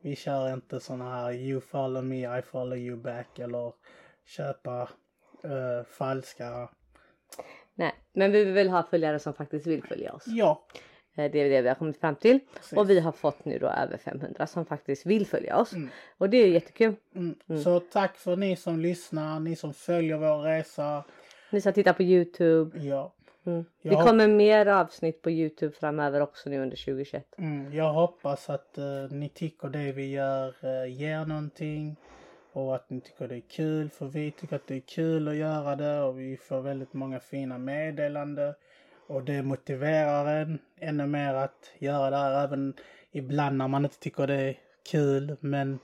Vi 0.01 0.15
kör 0.15 0.53
inte 0.53 0.79
såna 0.79 1.15
här 1.15 1.33
you 1.33 1.61
follow 1.61 2.03
me, 2.03 2.39
I 2.39 2.41
follow 2.41 2.77
you 2.77 2.97
back 2.97 3.39
eller 3.39 3.73
köpa 4.25 4.89
eh, 5.43 5.85
falska. 5.89 6.69
Nej, 7.75 7.95
men 8.13 8.31
vi 8.31 8.43
vill 8.43 8.69
ha 8.69 8.83
följare 8.83 9.19
som 9.19 9.33
faktiskt 9.33 9.67
vill 9.67 9.83
följa 9.83 10.13
oss. 10.13 10.23
Ja, 10.27 10.65
Det 11.17 11.39
är 11.39 11.49
det 11.49 11.61
vi 11.61 11.67
har 11.67 11.75
kommit 11.75 11.99
fram 11.99 12.15
till. 12.15 12.39
Precis. 12.55 12.77
Och 12.77 12.89
vi 12.89 12.99
har 12.99 13.11
fått 13.11 13.45
nu 13.45 13.59
då 13.59 13.67
över 13.67 13.97
500 13.97 14.47
som 14.47 14.65
faktiskt 14.65 15.05
vill 15.05 15.27
följa 15.27 15.57
oss. 15.57 15.73
Mm. 15.73 15.89
Och 16.17 16.29
det 16.29 16.37
är 16.37 16.47
jättekul. 16.47 16.95
Mm. 17.15 17.63
Så 17.63 17.79
tack 17.79 18.17
för 18.17 18.35
ni 18.35 18.55
som 18.55 18.79
lyssnar, 18.79 19.39
ni 19.39 19.55
som 19.55 19.73
följer 19.73 20.17
vår 20.17 20.37
resa. 20.37 21.03
Ni 21.49 21.61
som 21.61 21.73
tittar 21.73 21.93
på 21.93 22.03
Youtube. 22.03 22.79
Ja. 22.79 23.13
Mm. 23.45 23.65
Det 23.81 23.95
kommer 23.95 24.27
mer 24.27 24.65
avsnitt 24.65 25.21
på 25.21 25.31
Youtube 25.31 25.75
framöver 25.75 26.21
också 26.21 26.49
nu 26.49 26.59
under 26.59 26.77
2021. 26.77 27.25
Mm, 27.37 27.73
jag 27.73 27.93
hoppas 27.93 28.49
att 28.49 28.77
eh, 28.77 28.83
ni 29.11 29.29
tycker 29.29 29.67
det 29.67 29.91
vi 29.91 30.11
gör 30.11 30.47
uh, 30.47 30.91
ger 30.91 31.25
någonting. 31.25 31.95
Och 32.51 32.75
att 32.75 32.89
ni 32.89 33.01
tycker 33.01 33.27
det 33.27 33.35
är 33.35 33.49
kul. 33.49 33.89
För 33.89 34.05
vi 34.05 34.31
tycker 34.31 34.55
att 34.55 34.67
det 34.67 34.75
är 34.75 34.79
kul 34.79 35.27
att 35.27 35.35
göra 35.35 35.75
det. 35.75 36.01
Och 36.01 36.19
vi 36.19 36.37
får 36.37 36.61
väldigt 36.61 36.93
många 36.93 37.19
fina 37.19 37.57
meddelanden. 37.57 38.53
Och 39.07 39.23
det 39.23 39.43
motiverar 39.43 40.41
en 40.41 40.59
ännu 40.79 41.07
mer 41.07 41.33
att 41.33 41.71
göra 41.79 42.09
det 42.09 42.17
här. 42.17 42.43
Även 42.43 42.73
ibland 43.11 43.57
när 43.57 43.67
man 43.67 43.85
inte 43.85 43.99
tycker 43.99 44.27
det 44.27 44.33
är 44.35 44.55
kul. 44.91 45.35
Men 45.39 45.79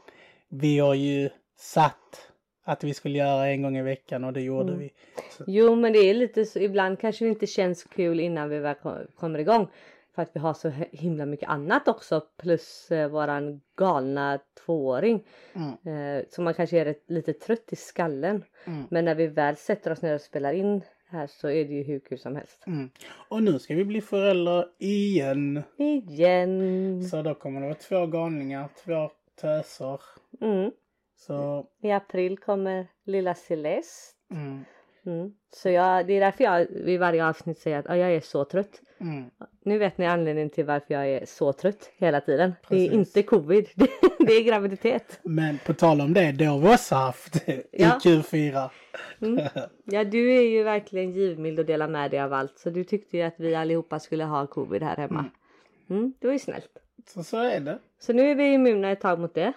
vi 0.49 0.79
har 0.79 0.93
ju 0.93 1.29
satt 1.57 2.29
att 2.63 2.83
vi 2.83 2.93
skulle 2.93 3.17
göra 3.17 3.47
en 3.47 3.61
gång 3.61 3.77
i 3.77 3.81
veckan 3.81 4.23
och 4.23 4.33
det 4.33 4.41
gjorde 4.41 4.67
Mm. 4.73 4.79
vi. 4.79 4.93
Så, 5.37 5.43
Jo 5.47 5.75
men 5.75 5.93
det 5.93 5.99
är 5.99 6.13
lite 6.13 6.45
så, 6.45 6.59
ibland 6.59 6.99
kanske 6.99 7.25
det 7.25 7.29
inte 7.29 7.47
känns 7.47 7.83
kul 7.83 8.19
innan 8.19 8.49
vi 8.49 8.59
väl 8.59 8.75
ko- 8.75 9.05
kommer 9.15 9.39
igång. 9.39 9.67
För 10.15 10.21
att 10.21 10.29
vi 10.33 10.39
har 10.39 10.53
så 10.53 10.69
himla 10.91 11.25
mycket 11.25 11.49
annat 11.49 11.87
också 11.87 12.21
plus 12.37 12.91
eh, 12.91 13.07
våran 13.09 13.61
galna 13.75 14.39
tvååring. 14.65 15.23
mm, 15.53 16.17
Eh, 16.17 16.23
så 16.29 16.41
man 16.41 16.53
kanske 16.53 16.79
är 16.79 16.85
rätt- 16.85 17.03
lite 17.09 17.33
trött 17.33 17.73
i 17.73 17.75
skallen. 17.75 18.43
mm, 18.65 18.83
Men 18.89 19.05
när 19.05 19.15
vi 19.15 19.27
väl 19.27 19.55
sätter 19.55 19.91
oss 19.91 20.01
ner 20.01 20.15
och 20.15 20.21
spelar 20.21 20.53
in 20.53 20.81
här 21.13 21.27
så 21.27 21.47
är 21.47 21.65
det 21.65 21.73
ju 21.73 21.83
hur 21.83 21.99
kul 21.99 22.19
som 22.19 22.35
helst. 22.35 22.63
mm. 22.67 22.89
Och 23.29 23.43
nu 23.43 23.59
ska 23.59 23.75
vi 23.75 23.85
bli 23.85 24.01
föräldrar 24.01 24.69
igen. 24.79 25.63
Igen! 25.77 27.03
Så 27.03 27.21
då 27.21 27.33
kommer 27.35 27.61
det 27.61 27.67
vara 27.67 27.75
två 27.77 28.05
galningar, 28.07 28.69
två 28.85 29.11
töser. 29.41 29.99
Mm. 30.41 30.71
Så, 31.15 31.67
I 31.81 31.91
april 31.91 32.37
kommer 32.37 32.87
lilla 33.03 33.35
Celeste. 33.35 34.15
mm, 34.31 34.65
Mm. 35.05 35.31
Så 35.53 35.69
jag, 35.69 36.07
det 36.07 36.13
är 36.13 36.19
därför 36.19 36.43
jag 36.43 36.65
vid 36.69 36.99
varje 36.99 37.25
avsnitt 37.27 37.57
säger 37.59 37.79
att 37.79 37.85
"Ja, 37.89 37.97
jag 37.97 38.11
är 38.15 38.19
så 38.19 38.45
trött. 38.45 38.81
mm, 38.99 39.23
Nu 39.63 39.77
vet 39.77 39.97
ni 39.97 40.05
anledningen 40.05 40.49
till 40.49 40.65
varför 40.65 40.93
jag 40.93 41.07
är 41.09 41.25
så 41.25 41.53
trött 41.53 41.91
hela 41.97 42.21
tiden. 42.21 42.53
Det 42.69 42.75
är 42.75 42.79
Precis. 42.79 42.93
inte 42.93 43.23
covid, 43.23 43.67
det, 44.19 44.33
är 44.33 44.43
graviditet. 44.43 45.19
Men 45.23 45.57
på 45.65 45.73
tal 45.73 46.01
om 46.01 46.13
det, 46.13 46.31
det 46.31 46.45
har 46.45 46.59
vi 46.59 46.67
också 46.75 46.95
haft 46.95 47.49
i 47.49 47.63
Ja. 47.71 47.99
Q4. 48.03 48.69
Ja 49.85 50.03
du 50.03 50.35
är 50.37 50.41
ju 50.41 50.63
verkligen 50.63 51.11
givmild 51.11 51.59
och 51.59 51.65
delar 51.65 51.87
med 51.87 52.11
dig 52.11 52.19
av 52.21 52.33
allt 52.33 52.59
så 52.59 52.69
du 52.69 52.83
tyckte 52.83 53.17
ju 53.17 53.23
att 53.23 53.35
vi 53.37 53.55
allihopa 53.55 53.99
skulle 53.99 54.23
ha 54.23 54.47
covid 54.47 54.83
här 54.83 54.97
hemma. 54.97 55.25
Mm, 55.89 56.13
det 56.19 56.27
var 56.27 56.33
ju 56.33 56.39
snällt. 56.39 56.69
Så 57.07 57.23
så 57.23 57.37
är 57.37 57.59
det. 57.59 57.79
Så 57.99 58.13
nu 58.13 58.31
är 58.31 58.35
vi 58.35 58.53
immuna 58.53 58.91
ett 58.91 59.01
tag 59.01 59.19
mot 59.19 59.33
det. 59.33 59.53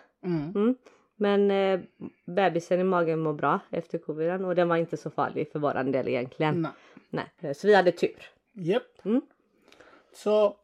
Mm. 1.20 1.40
Mm. 1.40 1.46
Men 1.46 1.50
eh, 1.50 1.86
bebisen 2.26 2.80
i 2.80 2.84
magen 2.84 3.18
mår 3.18 3.32
bra 3.32 3.60
efter 3.70 3.98
coviden 3.98 4.44
och 4.44 4.54
den 4.54 4.68
var 4.68 4.76
inte 4.76 4.96
så 4.96 5.10
farlig 5.10 5.52
för 5.52 5.58
våran 5.58 5.92
del 5.92 6.08
egentligen. 6.08 6.68
Nej. 7.10 7.24
Nej. 7.40 7.54
Så 7.54 7.66
vi 7.66 7.74
hade 7.74 7.92
tur. 7.92 8.22
Japp. 8.52 9.04
Mm. 9.04 9.20
Så 10.14 10.56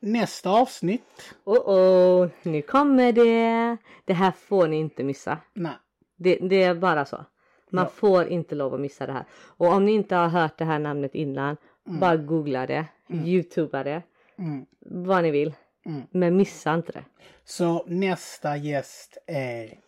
nästa 0.00 0.50
avsnitt. 0.50 1.34
Oh 1.44 1.58
oh, 1.58 2.28
nu 2.42 2.62
kommer 2.62 3.12
det. 3.12 3.76
Det 4.04 4.12
här 4.12 4.30
får 4.32 4.68
ni 4.68 4.76
inte 4.76 5.04
missa. 5.04 5.38
Nej. 5.54 5.72
Det, 6.16 6.36
det 6.36 6.62
är 6.62 6.74
bara 6.74 7.04
så. 7.04 7.24
Man 7.70 7.84
Ja. 7.84 7.90
får 7.90 8.26
inte 8.28 8.54
lov 8.54 8.74
att 8.74 8.80
missa 8.80 9.06
det 9.06 9.12
här. 9.12 9.24
Och 9.56 9.66
om 9.66 9.84
ni 9.84 9.92
inte 9.92 10.14
har 10.16 10.28
hört 10.28 10.58
det 10.58 10.64
här 10.64 10.78
namnet 10.78 11.14
innan, 11.14 11.56
bara 11.84 12.16
googla 12.16 12.66
det, 12.66 12.86
youtuba 13.24 13.84
det, 13.84 14.02
Mm. 14.38 14.66
vad 14.80 15.22
ni 15.22 15.30
vill. 15.30 15.54
Mm. 15.86 16.02
Men 16.10 16.36
missa 16.36 16.74
inte 16.74 16.92
det. 16.92 17.04
Så 17.44 17.84
nästa 17.86 18.56
gäst 18.56 19.18
är 19.26 19.78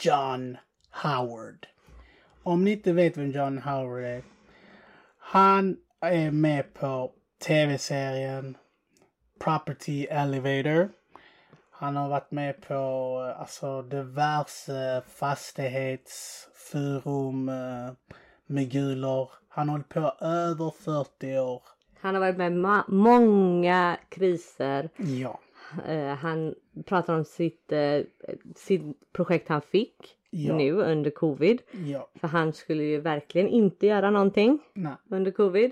John 0.00 0.56
Howard. 0.90 1.66
Om 2.42 2.64
ni 2.64 2.72
inte 2.72 2.92
vet 2.92 3.16
vem 3.16 3.30
John 3.30 3.58
Howard 3.58 4.04
är. 4.04 4.22
Han 5.18 5.76
är 6.00 6.30
med 6.30 6.74
på 6.74 7.12
tv-serien 7.46 8.56
Property 9.40 10.06
Elevator. 10.10 10.88
Han 11.70 11.96
har 11.96 12.08
varit 12.08 12.30
med 12.30 12.60
på 12.60 12.74
eh, 12.74 13.40
alltså 13.40 13.82
diverse 13.82 15.02
fastighetsforum, 15.08 17.48
eh, 17.48 17.90
moguler. 18.46 19.30
Han 19.48 19.68
har 19.68 19.76
hållit 19.76 19.88
på 19.88 20.12
över 20.20 20.70
40 20.70 21.38
år. 21.38 21.62
Han 22.00 22.14
har 22.14 22.20
varit 22.20 22.36
med 22.36 22.52
i 22.52 22.56
många 22.88 23.98
kriser. 24.08 24.90
Ja. 24.96 25.40
Eh, 25.86 26.14
han 26.14 26.54
pratar 26.84 27.14
om 27.14 27.24
sitt, 27.24 27.72
eh, 27.72 28.00
sitt 28.56 28.82
projekt 29.12 29.48
han 29.48 29.62
fick 29.62 30.12
Ja. 30.30 30.56
nu 30.56 30.72
under 30.72 31.10
covid. 31.10 31.62
Ja. 31.72 32.08
För 32.14 32.28
han 32.28 32.52
skulle 32.52 32.82
ju 32.84 33.00
verkligen 33.00 33.48
inte 33.48 33.86
göra 33.86 34.10
någonting 34.10 34.58
Nej. 34.74 34.92
under 35.10 35.30
covid. 35.30 35.70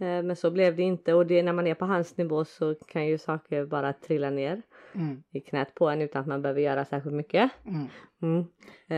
Eh, 0.00 0.22
men 0.22 0.36
så 0.36 0.50
blev 0.50 0.76
det 0.76 0.82
inte 0.82 1.14
och 1.14 1.26
det, 1.26 1.42
när 1.42 1.52
man 1.52 1.66
är 1.66 1.74
på 1.74 1.84
hans 1.84 2.16
nivå 2.16 2.44
så 2.44 2.74
kan 2.74 3.06
ju 3.06 3.18
saker 3.18 3.64
bara 3.66 3.92
trilla 3.92 4.30
ner 4.30 4.62
Mm. 4.94 5.22
i 5.30 5.40
knät 5.40 5.74
på 5.74 5.88
en 5.88 6.02
utan 6.02 6.20
att 6.20 6.26
man 6.26 6.42
behöver 6.42 6.60
göra 6.60 6.84
särskilt 6.84 7.14
mycket. 7.14 7.50
Mm. 7.64 7.86
Mm. 8.22 8.44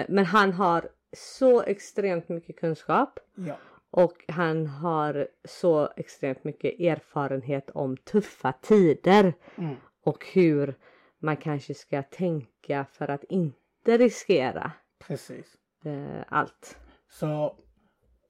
Men 0.09 0.25
han 0.25 0.53
har 0.53 0.89
så 1.13 1.63
extremt 1.63 2.29
mycket 2.29 2.57
kunskap 2.61 3.19
Ja. 3.35 3.55
och 3.91 4.25
han 4.29 4.67
har 4.67 5.29
så 5.45 5.89
extremt 5.97 6.45
mycket 6.45 6.81
erfarenhet 6.81 7.71
om 7.71 7.97
tuffa 7.97 8.53
tider 8.53 9.35
Mm. 9.57 9.75
Och 10.05 10.27
hur 10.33 10.75
man 11.19 11.37
kanske 11.37 11.75
ska 11.75 12.03
tänka 12.03 12.87
för 12.93 13.11
att 13.11 13.25
inte 13.25 13.99
riskera 13.99 14.73
Precis. 14.99 15.47
eh, 15.85 16.23
allt. 16.29 16.79
Så 17.11 17.57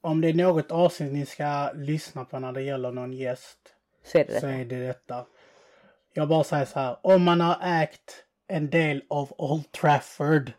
om 0.00 0.20
det 0.20 0.28
är 0.28 0.34
något 0.34 0.70
avsnitt 0.70 1.12
ni 1.12 1.26
ska 1.26 1.70
lyssna 1.74 2.24
på 2.24 2.38
när 2.38 2.52
det 2.52 2.62
gäller 2.62 2.92
någon 2.92 3.12
gäst 3.12 3.74
Så 4.02 4.18
är 4.18 4.24
det 4.24 4.40
så 4.40 4.46
det. 4.46 4.52
är 4.52 4.64
det 4.64 4.86
detta. 4.86 5.26
Jag 6.12 6.28
bara 6.28 6.44
säger 6.44 6.64
så 6.64 6.78
här. 6.80 6.96
Om 7.02 7.22
man 7.24 7.40
har 7.40 7.58
ägt 7.82 8.24
en 8.46 8.70
del 8.70 9.02
av 9.10 9.32
Old 9.38 9.72
Trafford 9.72 10.52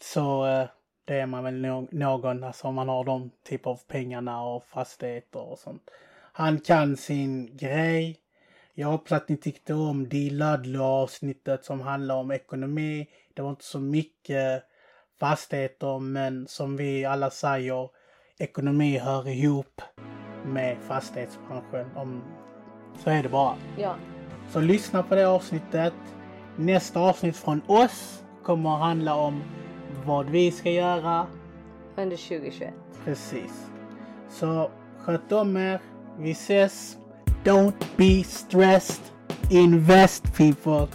så 0.00 0.46
eh, 0.46 0.68
det 1.04 1.14
är 1.20 1.26
man 1.26 1.44
väl 1.44 1.54
no- 1.64 1.88
någon, 1.90 2.44
alltså 2.44 2.66
om 2.68 2.74
man 2.74 2.88
har 2.88 3.04
de 3.04 3.30
typ 3.44 3.66
av 3.66 3.80
pengarna 3.86 4.42
och 4.44 4.64
fastigheter 4.64 5.40
och 5.40 5.58
sånt. 5.58 5.90
Han 6.32 6.60
kan 6.60 6.96
sin 6.96 7.56
grej. 7.56 8.19
Jag 8.80 8.88
hoppas 8.88 9.12
att 9.12 9.28
ni 9.28 9.36
tyckte 9.36 9.74
om 9.74 10.08
Di 10.08 10.30
Ludlow 10.30 10.82
avsnittet 10.82 11.64
som 11.64 11.80
handlar 11.80 12.14
om 12.14 12.30
ekonomi. 12.30 13.06
Det 13.34 13.42
var 13.42 13.50
inte 13.50 13.64
så 13.64 13.80
mycket 13.80 14.62
fastigheter 15.18 15.98
men 15.98 16.46
som 16.46 16.76
vi 16.76 17.04
alla 17.04 17.30
säger 17.30 17.88
ekonomi 18.38 18.98
hör 18.98 19.28
ihop 19.28 19.82
med 20.46 20.76
fastighetsbranschen. 20.78 21.96
Om, 21.96 22.22
så 23.04 23.10
är 23.10 23.22
det 23.22 23.28
bara. 23.28 23.54
Ja. 23.78 23.96
Så 24.50 24.60
lyssna 24.60 25.02
på 25.02 25.14
det 25.14 25.24
avsnittet. 25.28 25.94
Nästa 26.56 27.00
avsnitt 27.00 27.36
från 27.36 27.62
oss 27.66 28.24
kommer 28.44 28.74
att 28.74 28.80
handla 28.80 29.14
om 29.14 29.42
vad 30.04 30.30
vi 30.30 30.50
ska 30.50 30.70
göra. 30.70 31.26
Under 31.96 32.16
2021. 32.16 32.74
Precis. 33.04 33.70
Så 34.28 34.70
sköt 34.98 35.32
om 35.32 35.56
er. 35.56 35.80
Vi 36.18 36.30
ses. 36.30 36.99
Don't 37.44 37.96
be 37.96 38.22
stressed. 38.22 39.00
Invest 39.50 40.32
people. 40.34 40.88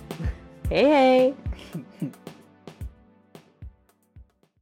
Hey, 0.69 1.33
hej! 2.01 2.11